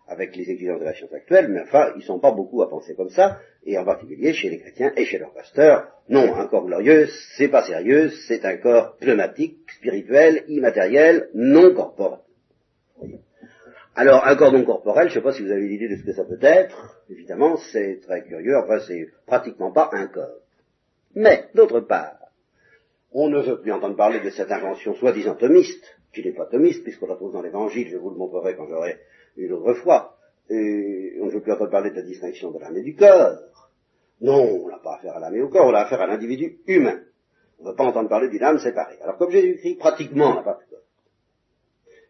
avec 0.07 0.35
les 0.35 0.49
exigences 0.49 0.79
de 0.79 0.85
la 0.85 0.93
science 0.93 1.13
actuelle, 1.13 1.49
mais 1.49 1.61
enfin, 1.61 1.91
ils 1.95 1.99
ne 1.99 2.03
sont 2.03 2.19
pas 2.19 2.31
beaucoup 2.31 2.61
à 2.61 2.69
penser 2.69 2.95
comme 2.95 3.09
ça, 3.09 3.39
et 3.65 3.77
en 3.77 3.85
particulier 3.85 4.33
chez 4.33 4.49
les 4.49 4.59
chrétiens 4.59 4.91
et 4.97 5.05
chez 5.05 5.17
leurs 5.17 5.33
pasteurs. 5.33 5.87
Non, 6.09 6.35
un 6.35 6.47
corps 6.47 6.65
glorieux, 6.65 7.07
c'est 7.37 7.49
pas 7.49 7.63
sérieux, 7.63 8.09
c'est 8.27 8.43
un 8.45 8.57
corps 8.57 8.97
pneumatique, 8.97 9.59
spirituel, 9.77 10.43
immatériel, 10.47 11.29
non 11.33 11.73
corporel. 11.73 12.19
Alors, 13.95 14.25
un 14.25 14.35
corps 14.35 14.51
non 14.51 14.65
corporel, 14.65 15.07
je 15.09 15.13
ne 15.13 15.19
sais 15.19 15.23
pas 15.23 15.33
si 15.33 15.43
vous 15.43 15.51
avez 15.51 15.67
l'idée 15.67 15.87
de 15.87 15.97
ce 15.97 16.03
que 16.03 16.13
ça 16.13 16.23
peut 16.23 16.39
être, 16.41 17.03
évidemment, 17.09 17.57
c'est 17.71 17.99
très 18.01 18.23
curieux, 18.23 18.57
enfin, 18.57 18.79
c'est 18.79 19.07
pratiquement 19.27 19.71
pas 19.71 19.89
un 19.93 20.07
corps. 20.07 20.39
Mais, 21.15 21.45
d'autre 21.53 21.79
part, 21.81 22.22
on 23.13 23.29
ne 23.29 23.41
veut 23.41 23.61
plus 23.61 23.71
entendre 23.71 23.95
parler 23.95 24.19
de 24.19 24.29
cette 24.29 24.51
invention 24.51 24.95
soi-disant 24.95 25.35
thomiste, 25.35 25.83
qui 26.13 26.23
n'est 26.23 26.33
pas 26.33 26.45
thomiste, 26.45 26.83
puisqu'on 26.83 27.07
la 27.07 27.15
trouve 27.15 27.33
dans 27.33 27.41
l'évangile, 27.41 27.87
je 27.89 27.97
vous 27.97 28.09
le 28.09 28.17
montrerai 28.17 28.55
quand 28.55 28.67
j'aurai 28.67 28.97
une 29.37 29.53
autre 29.53 29.73
fois, 29.75 30.17
et 30.49 31.17
on 31.21 31.25
ne 31.25 31.31
veut 31.31 31.41
plus 31.41 31.51
entendre 31.51 31.71
parler 31.71 31.91
de 31.91 31.95
la 31.95 32.01
distinction 32.01 32.51
de 32.51 32.59
l'âme 32.59 32.77
et 32.77 32.83
du 32.83 32.95
corps. 32.95 33.69
Non, 34.21 34.63
on 34.63 34.67
n'a 34.67 34.77
pas 34.77 34.95
affaire 34.95 35.15
à 35.15 35.19
l'âme 35.19 35.35
et 35.35 35.41
au 35.41 35.49
corps, 35.49 35.67
on 35.67 35.73
a 35.73 35.81
affaire 35.81 36.01
à 36.01 36.07
l'individu 36.07 36.59
humain. 36.67 37.01
On 37.59 37.65
ne 37.65 37.69
veut 37.69 37.75
pas 37.75 37.85
entendre 37.85 38.09
parler 38.09 38.29
d'une 38.29 38.43
âme 38.43 38.59
séparée. 38.59 38.97
Alors 39.01 39.17
comme 39.17 39.31
Jésus-Christ, 39.31 39.77
pratiquement, 39.79 40.35
n'a 40.35 40.43
pas 40.43 40.53
de 40.53 40.69
corps. 40.69 40.79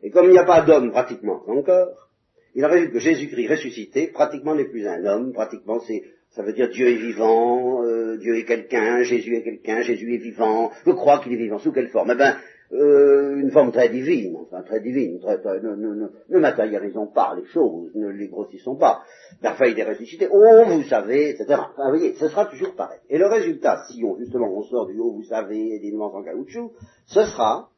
Et 0.01 0.09
comme 0.09 0.25
il 0.25 0.31
n'y 0.31 0.37
a 0.37 0.45
pas 0.45 0.61
d'homme 0.61 0.91
pratiquement 0.91 1.43
sans 1.45 1.61
corps, 1.63 2.09
il 2.55 2.65
résulté 2.65 2.93
que 2.93 2.99
Jésus-Christ 2.99 3.47
ressuscité, 3.47 4.07
pratiquement 4.07 4.55
n'est 4.55 4.65
plus 4.65 4.87
un 4.87 5.05
homme, 5.05 5.33
pratiquement 5.33 5.79
c'est 5.79 6.03
ça 6.33 6.41
veut 6.41 6.53
dire 6.53 6.69
Dieu 6.69 6.87
est 6.87 6.95
vivant, 6.95 7.83
euh, 7.83 8.17
Dieu 8.17 8.37
est 8.37 8.45
quelqu'un, 8.45 9.03
Jésus 9.03 9.35
est 9.35 9.43
quelqu'un, 9.43 9.81
Jésus 9.81 10.15
est 10.15 10.17
vivant. 10.17 10.71
Je 10.85 10.91
crois 10.91 11.19
qu'il 11.19 11.33
est 11.33 11.37
vivant. 11.37 11.59
Sous 11.59 11.71
quelle 11.71 11.89
forme? 11.89 12.09
Eh 12.11 12.15
bien, 12.15 12.37
euh, 12.71 13.35
une 13.35 13.51
forme 13.51 13.71
très 13.71 13.89
divine, 13.89 14.35
enfin 14.41 14.63
très 14.63 14.79
divine. 14.79 15.19
Très, 15.19 15.37
ne, 15.61 15.75
ne, 15.75 16.09
ne, 16.29 16.39
matérialisons 16.39 17.05
pas 17.05 17.35
les 17.35 17.45
choses, 17.45 17.91
ne 17.93 18.07
les 18.07 18.29
grossissons 18.29 18.75
pas. 18.75 19.03
Parfois 19.43 19.67
il 19.67 19.79
est 19.79 19.83
ressuscité. 19.83 20.27
Oh, 20.31 20.63
vous 20.65 20.83
savez, 20.83 21.29
etc. 21.29 21.45
Enfin, 21.51 21.91
vous 21.91 21.97
voyez, 21.97 22.15
ce 22.15 22.27
sera 22.27 22.47
toujours 22.47 22.73
pareil. 22.73 22.99
Et 23.09 23.19
le 23.19 23.27
résultat, 23.27 23.83
si 23.87 24.03
on 24.03 24.17
justement 24.17 24.51
on 24.57 24.63
sort 24.63 24.87
du 24.87 24.97
haut, 24.97 25.13
vous 25.13 25.23
savez, 25.23 25.77
des 25.79 25.91
nuances 25.91 26.15
en 26.15 26.23
caoutchouc, 26.23 26.73
ce 27.05 27.25
sera 27.25 27.69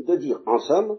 de 0.00 0.16
dire 0.16 0.40
en 0.46 0.58
somme 0.58 0.98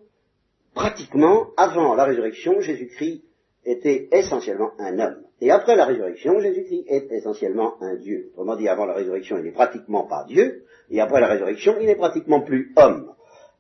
pratiquement, 0.74 1.48
avant 1.58 1.94
la 1.96 2.06
résurrection, 2.06 2.62
Jésus-Christ 2.62 3.26
était 3.66 4.10
essentiellement 4.12 4.72
un 4.80 5.00
homme. 5.00 5.24
Et 5.40 5.52
après 5.52 5.76
la 5.76 5.86
résurrection, 5.86 6.40
Jésus-Christ 6.40 6.86
est 6.88 7.12
essentiellement 7.12 7.82
un 7.82 7.96
Dieu. 7.96 8.30
Autrement 8.34 8.56
dit, 8.56 8.68
avant 8.68 8.86
la 8.86 8.94
résurrection, 8.94 9.38
il 9.38 9.44
n'est 9.44 9.52
pratiquement 9.52 10.08
pas 10.08 10.26
Dieu, 10.28 10.64
et 10.90 11.00
après 11.02 11.22
la 11.22 11.28
résurrection, 11.28 11.78
il 11.80 11.88
n'est 11.88 11.96
pratiquement 11.96 12.42
plus 12.42 12.72
homme. 12.76 13.14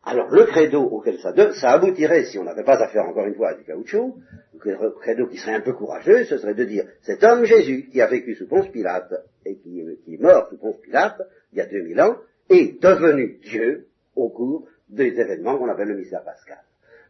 Alors 0.03 0.29
le 0.29 0.45
credo 0.45 0.81
auquel 0.81 1.19
ça, 1.19 1.31
ça 1.53 1.71
aboutirait, 1.71 2.25
si 2.25 2.39
on 2.39 2.43
n'avait 2.43 2.63
pas 2.63 2.81
affaire 2.81 3.05
encore 3.05 3.25
une 3.27 3.35
fois 3.35 3.49
à 3.49 3.53
du 3.53 3.63
caoutchouc, 3.63 4.15
le 4.63 4.89
credo 4.99 5.27
qui 5.27 5.37
serait 5.37 5.53
un 5.53 5.61
peu 5.61 5.73
courageux, 5.73 6.23
ce 6.25 6.37
serait 6.37 6.55
de 6.55 6.63
dire, 6.63 6.85
cet 7.01 7.23
homme 7.23 7.45
Jésus, 7.45 7.87
qui 7.91 8.01
a 8.01 8.07
vécu 8.07 8.35
sous 8.35 8.47
Ponce 8.47 8.67
Pilate, 8.69 9.13
et 9.45 9.57
qui, 9.57 9.79
est 9.79 10.21
mort 10.21 10.49
sous 10.49 10.57
Ponce 10.57 10.79
Pilate, 10.81 11.21
il 11.51 11.59
y 11.59 11.61
a 11.61 11.67
2000 11.67 12.01
ans, 12.01 12.15
est 12.49 12.81
devenu 12.81 13.39
Dieu 13.43 13.87
au 14.15 14.29
cours 14.29 14.67
des 14.89 15.19
événements 15.19 15.57
qu'on 15.57 15.69
appelle 15.69 15.89
le 15.89 15.97
mystère 15.97 16.23
pascal. 16.23 16.59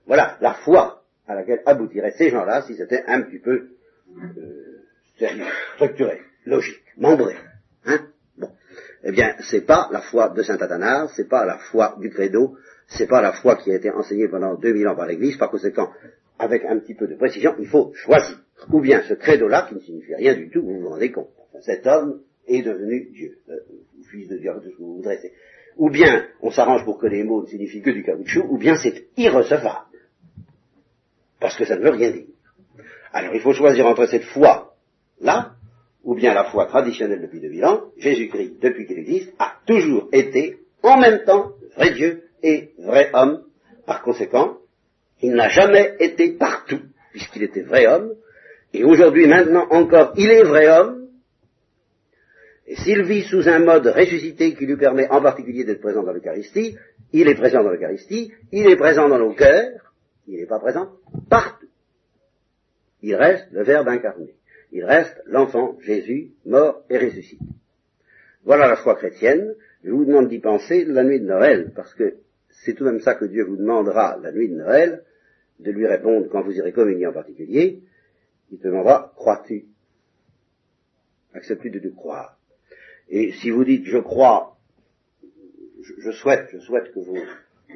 Voilà 0.05 0.37
la 0.41 0.53
foi 0.53 1.00
à 1.31 1.35
laquelle 1.35 1.61
aboutiraient 1.65 2.11
ces 2.11 2.29
gens-là 2.29 2.63
si 2.63 2.75
c'était 2.75 3.03
un 3.07 3.21
petit 3.21 3.39
peu 3.39 3.69
euh, 4.09 4.81
logique, 6.45 6.83
membré. 6.97 7.35
Hein 7.85 7.99
bon. 8.37 8.49
Eh 9.03 9.11
bien, 9.11 9.35
c'est 9.39 9.65
pas 9.65 9.89
la 9.91 10.01
foi 10.01 10.29
de 10.29 10.43
saint 10.43 10.57
Athanase, 10.57 11.11
c'est 11.15 11.29
pas 11.29 11.45
la 11.45 11.57
foi 11.57 11.95
du 11.99 12.09
credo, 12.09 12.55
c'est 12.87 13.07
pas 13.07 13.21
la 13.21 13.33
foi 13.33 13.55
qui 13.55 13.71
a 13.71 13.75
été 13.75 13.89
enseignée 13.91 14.27
pendant 14.27 14.55
2000 14.55 14.87
ans 14.87 14.95
par 14.95 15.07
l'Église, 15.07 15.37
par 15.37 15.49
conséquent, 15.49 15.89
avec 16.39 16.65
un 16.65 16.79
petit 16.79 16.95
peu 16.95 17.07
de 17.07 17.15
précision, 17.15 17.55
il 17.59 17.67
faut 17.67 17.93
choisir. 17.93 18.39
Ou 18.71 18.81
bien 18.81 19.01
ce 19.07 19.13
credo-là, 19.13 19.67
qui 19.69 19.75
ne 19.75 19.79
signifie 19.79 20.15
rien 20.15 20.35
du 20.35 20.49
tout, 20.49 20.61
vous 20.61 20.79
vous 20.79 20.89
rendez 20.89 21.11
compte. 21.11 21.29
cet 21.61 21.87
homme 21.87 22.21
est 22.47 22.63
devenu 22.63 23.09
Dieu, 23.11 23.37
euh, 23.49 23.59
fils 24.09 24.27
de 24.27 24.37
Dieu, 24.37 24.51
tout 24.55 24.69
ce 24.69 24.75
que 24.75 24.81
vous 24.81 24.95
voudrez. 24.95 25.19
Ou 25.77 25.89
bien 25.89 26.25
on 26.41 26.51
s'arrange 26.51 26.83
pour 26.83 26.99
que 26.99 27.07
les 27.07 27.23
mots 27.23 27.43
ne 27.43 27.47
signifient 27.47 27.81
que 27.81 27.91
du 27.91 28.03
caoutchouc, 28.03 28.45
ou 28.49 28.57
bien 28.57 28.75
c'est 28.75 29.05
irrecevable. 29.17 29.90
Parce 31.41 31.57
que 31.57 31.65
ça 31.65 31.75
ne 31.75 31.81
veut 31.81 31.89
rien 31.89 32.11
dire. 32.11 32.27
Alors 33.11 33.33
il 33.33 33.41
faut 33.41 33.53
choisir 33.53 33.85
entre 33.87 34.05
cette 34.05 34.23
foi-là, 34.23 35.51
ou 36.03 36.15
bien 36.15 36.33
la 36.33 36.45
foi 36.45 36.67
traditionnelle 36.67 37.21
depuis 37.21 37.41
2000 37.41 37.65
ans, 37.65 37.81
Jésus-Christ, 37.97 38.61
depuis 38.61 38.85
qu'il 38.87 38.99
existe, 38.99 39.33
a 39.39 39.55
toujours 39.65 40.07
été 40.13 40.59
en 40.83 40.97
même 40.97 41.25
temps 41.25 41.51
vrai 41.75 41.91
Dieu 41.91 42.23
et 42.43 42.69
vrai 42.79 43.09
homme. 43.13 43.43
Par 43.85 44.03
conséquent, 44.03 44.57
il 45.21 45.33
n'a 45.33 45.49
jamais 45.49 45.95
été 45.99 46.33
partout, 46.33 46.79
puisqu'il 47.11 47.43
était 47.43 47.61
vrai 47.61 47.87
homme, 47.87 48.13
et 48.73 48.83
aujourd'hui 48.83 49.27
maintenant 49.27 49.67
encore, 49.71 50.13
il 50.15 50.29
est 50.29 50.43
vrai 50.43 50.69
homme, 50.69 51.07
et 52.67 52.75
s'il 52.75 53.03
vit 53.03 53.23
sous 53.23 53.49
un 53.49 53.59
mode 53.59 53.87
ressuscité 53.87 54.53
qui 54.53 54.65
lui 54.65 54.77
permet 54.77 55.09
en 55.09 55.21
particulier 55.21 55.65
d'être 55.65 55.81
présent 55.81 56.03
dans 56.03 56.13
l'Eucharistie, 56.13 56.77
il 57.11 57.27
est 57.27 57.35
présent 57.35 57.63
dans 57.63 57.71
l'Eucharistie, 57.71 58.31
il 58.51 58.69
est 58.69 58.77
présent 58.77 59.09
dans 59.09 59.19
nos 59.19 59.33
cœurs, 59.33 59.90
il 60.27 60.39
n'est 60.39 60.45
pas 60.45 60.59
présent 60.59 60.91
partout. 61.29 61.67
Il 63.01 63.15
reste 63.15 63.47
le 63.51 63.63
Verbe 63.63 63.87
incarné. 63.87 64.35
Il 64.71 64.85
reste 64.85 65.21
l'enfant 65.25 65.77
Jésus, 65.81 66.31
mort 66.45 66.83
et 66.89 66.97
ressuscité. 66.97 67.43
Voilà 68.43 68.67
la 68.67 68.75
foi 68.77 68.95
chrétienne. 68.95 69.55
Je 69.83 69.91
vous 69.91 70.05
demande 70.05 70.29
d'y 70.29 70.39
penser 70.39 70.85
la 70.85 71.03
nuit 71.03 71.19
de 71.19 71.25
Noël, 71.25 71.71
parce 71.75 71.93
que 71.93 72.15
c'est 72.49 72.73
tout 72.73 72.85
de 72.85 72.91
même 72.91 73.01
ça 73.01 73.15
que 73.15 73.25
Dieu 73.25 73.43
vous 73.43 73.57
demandera 73.57 74.17
la 74.21 74.31
nuit 74.31 74.49
de 74.49 74.55
Noël, 74.55 75.03
de 75.59 75.71
lui 75.71 75.87
répondre 75.87 76.27
quand 76.29 76.41
vous 76.41 76.55
irez 76.55 76.71
communier 76.71 77.07
en 77.07 77.13
particulier. 77.13 77.81
Il 78.51 78.59
te 78.59 78.67
demandera, 78.67 79.13
crois-tu? 79.15 79.65
Accepte-tu 81.33 81.69
de 81.69 81.79
te 81.79 81.87
croire? 81.87 82.37
Et 83.09 83.31
si 83.33 83.49
vous 83.49 83.63
dites, 83.63 83.85
je 83.85 83.97
crois, 83.97 84.57
je, 85.81 86.11
souhaite, 86.11 86.47
je 86.51 86.59
souhaite 86.59 86.93
que, 86.93 86.99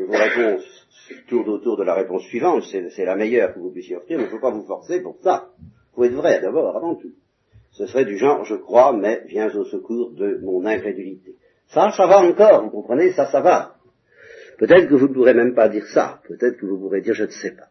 vos 0.03 0.11
réponses 0.11 0.87
tournent 1.27 1.49
autour 1.49 1.77
de 1.77 1.83
la 1.83 1.93
réponse 1.93 2.23
suivante, 2.23 2.63
c'est 2.63 3.05
la 3.05 3.15
meilleure 3.15 3.53
que 3.53 3.59
vous 3.59 3.71
puissiez 3.71 3.95
offrir, 3.95 4.17
mais 4.17 4.23
il 4.23 4.27
ne 4.27 4.31
faut 4.31 4.39
pas 4.39 4.51
vous 4.51 4.65
forcer 4.65 5.01
pour 5.01 5.17
ça. 5.21 5.49
Il 5.59 5.95
faut 5.95 6.03
être 6.03 6.13
vrai 6.13 6.41
d'abord, 6.41 6.75
avant 6.75 6.95
tout. 6.95 7.13
Ce 7.71 7.85
serait 7.87 8.05
du 8.05 8.17
genre, 8.17 8.45
je 8.45 8.55
crois, 8.55 8.93
mais 8.93 9.23
viens 9.27 9.53
au 9.53 9.65
secours 9.65 10.11
de 10.11 10.39
mon 10.41 10.65
incrédulité. 10.65 11.35
Ça, 11.67 11.91
ça 11.91 12.07
va 12.07 12.19
encore, 12.19 12.63
vous 12.63 12.69
comprenez, 12.69 13.11
ça, 13.13 13.25
ça 13.31 13.41
va. 13.41 13.75
Peut-être 14.57 14.87
que 14.87 14.95
vous 14.95 15.09
ne 15.09 15.13
pourrez 15.13 15.33
même 15.33 15.53
pas 15.53 15.67
dire 15.67 15.85
ça, 15.87 16.21
peut-être 16.27 16.57
que 16.57 16.65
vous 16.65 16.77
pourrez 16.77 17.01
dire 17.01 17.13
je 17.13 17.25
ne 17.25 17.31
sais 17.31 17.51
pas. 17.51 17.67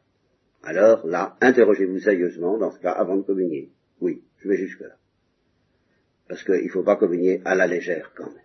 Alors 0.62 1.06
là, 1.06 1.36
interrogez-vous 1.40 2.00
sérieusement, 2.00 2.58
dans 2.58 2.70
ce 2.70 2.80
cas, 2.80 2.92
avant 2.92 3.16
de 3.16 3.22
communier. 3.22 3.70
Oui, 4.00 4.22
je 4.38 4.48
vais 4.48 4.56
jusque-là. 4.56 4.96
Parce 6.28 6.42
qu'il 6.42 6.64
ne 6.64 6.70
faut 6.70 6.82
pas 6.82 6.96
communier 6.96 7.40
à 7.44 7.54
la 7.54 7.66
légère 7.66 8.12
quand 8.14 8.26
même. 8.26 8.44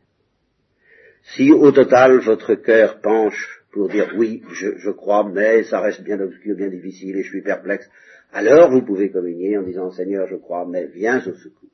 Si 1.36 1.52
au 1.52 1.72
total 1.72 2.20
votre 2.20 2.56
cœur 2.56 3.02
penche 3.02 3.59
pour 3.72 3.90
dire 3.90 4.14
oui, 4.18 4.42
je, 4.52 4.90
crois, 4.92 5.30
mais 5.30 5.64
ça 5.64 5.80
reste 5.80 6.02
bien 6.02 6.20
obscur, 6.20 6.56
bien 6.56 6.70
difficile 6.70 7.16
et 7.18 7.24
je 7.24 7.30
suis 7.30 7.42
perplexe, 7.42 7.90
alors 8.32 8.72
vous 8.72 8.82
pouvez 8.82 9.10
communier 9.10 9.58
en 9.58 9.64
disant 9.64 9.92
Seigneur, 9.92 10.28
je 10.28 10.36
crois, 10.36 10.66
mais 10.66 10.88
viens 10.88 11.20
au 11.20 11.34
secours 11.34 11.70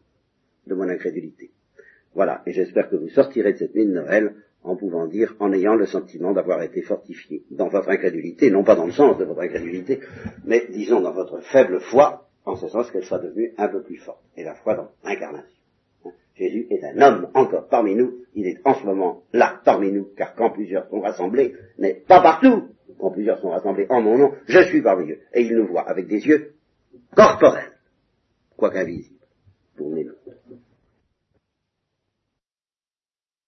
de 0.67 0.75
mon 0.75 0.89
incrédulité. 0.89 1.51
Voilà, 2.13 2.41
et 2.45 2.53
j'espère 2.53 2.89
que 2.89 2.95
vous 2.95 3.09
sortirez 3.09 3.53
de 3.53 3.57
cette 3.57 3.75
nuit 3.75 3.85
de 3.85 3.93
Noël 3.93 4.35
en 4.63 4.75
pouvant 4.75 5.05
dire, 5.05 5.35
en 5.39 5.53
ayant 5.53 5.75
le 5.75 5.85
sentiment 5.85 6.33
d'avoir 6.33 6.63
été 6.63 6.81
fortifié 6.81 7.43
dans 7.51 7.67
votre 7.67 7.89
incrédulité, 7.89 8.49
non 8.49 8.63
pas 8.63 8.75
dans 8.75 8.87
le 8.87 8.91
sens 8.91 9.17
de 9.17 9.25
votre 9.25 9.41
incrédulité, 9.41 9.99
mais 10.43 10.65
disons 10.69 11.01
dans 11.01 11.13
votre 11.13 11.39
faible 11.41 11.79
foi, 11.79 12.27
en 12.45 12.55
ce 12.55 12.67
sens 12.67 12.89
qu'elle 12.89 13.03
soit 13.03 13.19
devenue 13.19 13.53
un 13.57 13.67
peu 13.67 13.83
plus 13.83 13.97
forte, 13.97 14.23
et 14.35 14.43
la 14.43 14.55
foi 14.55 14.75
dans 14.75 14.89
l'incarnation. 15.03 15.59
Hein? 16.05 16.11
Jésus 16.35 16.67
est 16.69 16.83
un 16.83 17.01
homme 17.01 17.29
encore 17.33 17.67
parmi 17.67 17.95
nous, 17.95 18.24
il 18.35 18.47
est 18.47 18.59
en 18.65 18.75
ce 18.75 18.85
moment 18.85 19.23
là 19.33 19.59
parmi 19.63 19.91
nous, 19.91 20.09
car 20.15 20.35
quand 20.35 20.51
plusieurs 20.51 20.87
sont 20.89 20.99
rassemblés, 20.99 21.55
n'est 21.77 21.95
pas 21.95 22.21
partout, 22.21 22.69
quand 22.99 23.11
plusieurs 23.11 23.39
sont 23.39 23.49
rassemblés 23.49 23.87
en 23.89 24.01
mon 24.01 24.17
nom, 24.17 24.33
je 24.47 24.61
suis 24.63 24.81
parmi 24.81 25.11
eux, 25.11 25.19
et 25.33 25.41
il 25.41 25.55
nous 25.55 25.67
voit 25.67 25.89
avec 25.89 26.07
des 26.07 26.25
yeux 26.25 26.53
corporels, 27.15 27.71
quoique 28.57 28.77
invisibles, 28.77 29.25
pour 29.75 29.89
nous. 29.89 30.11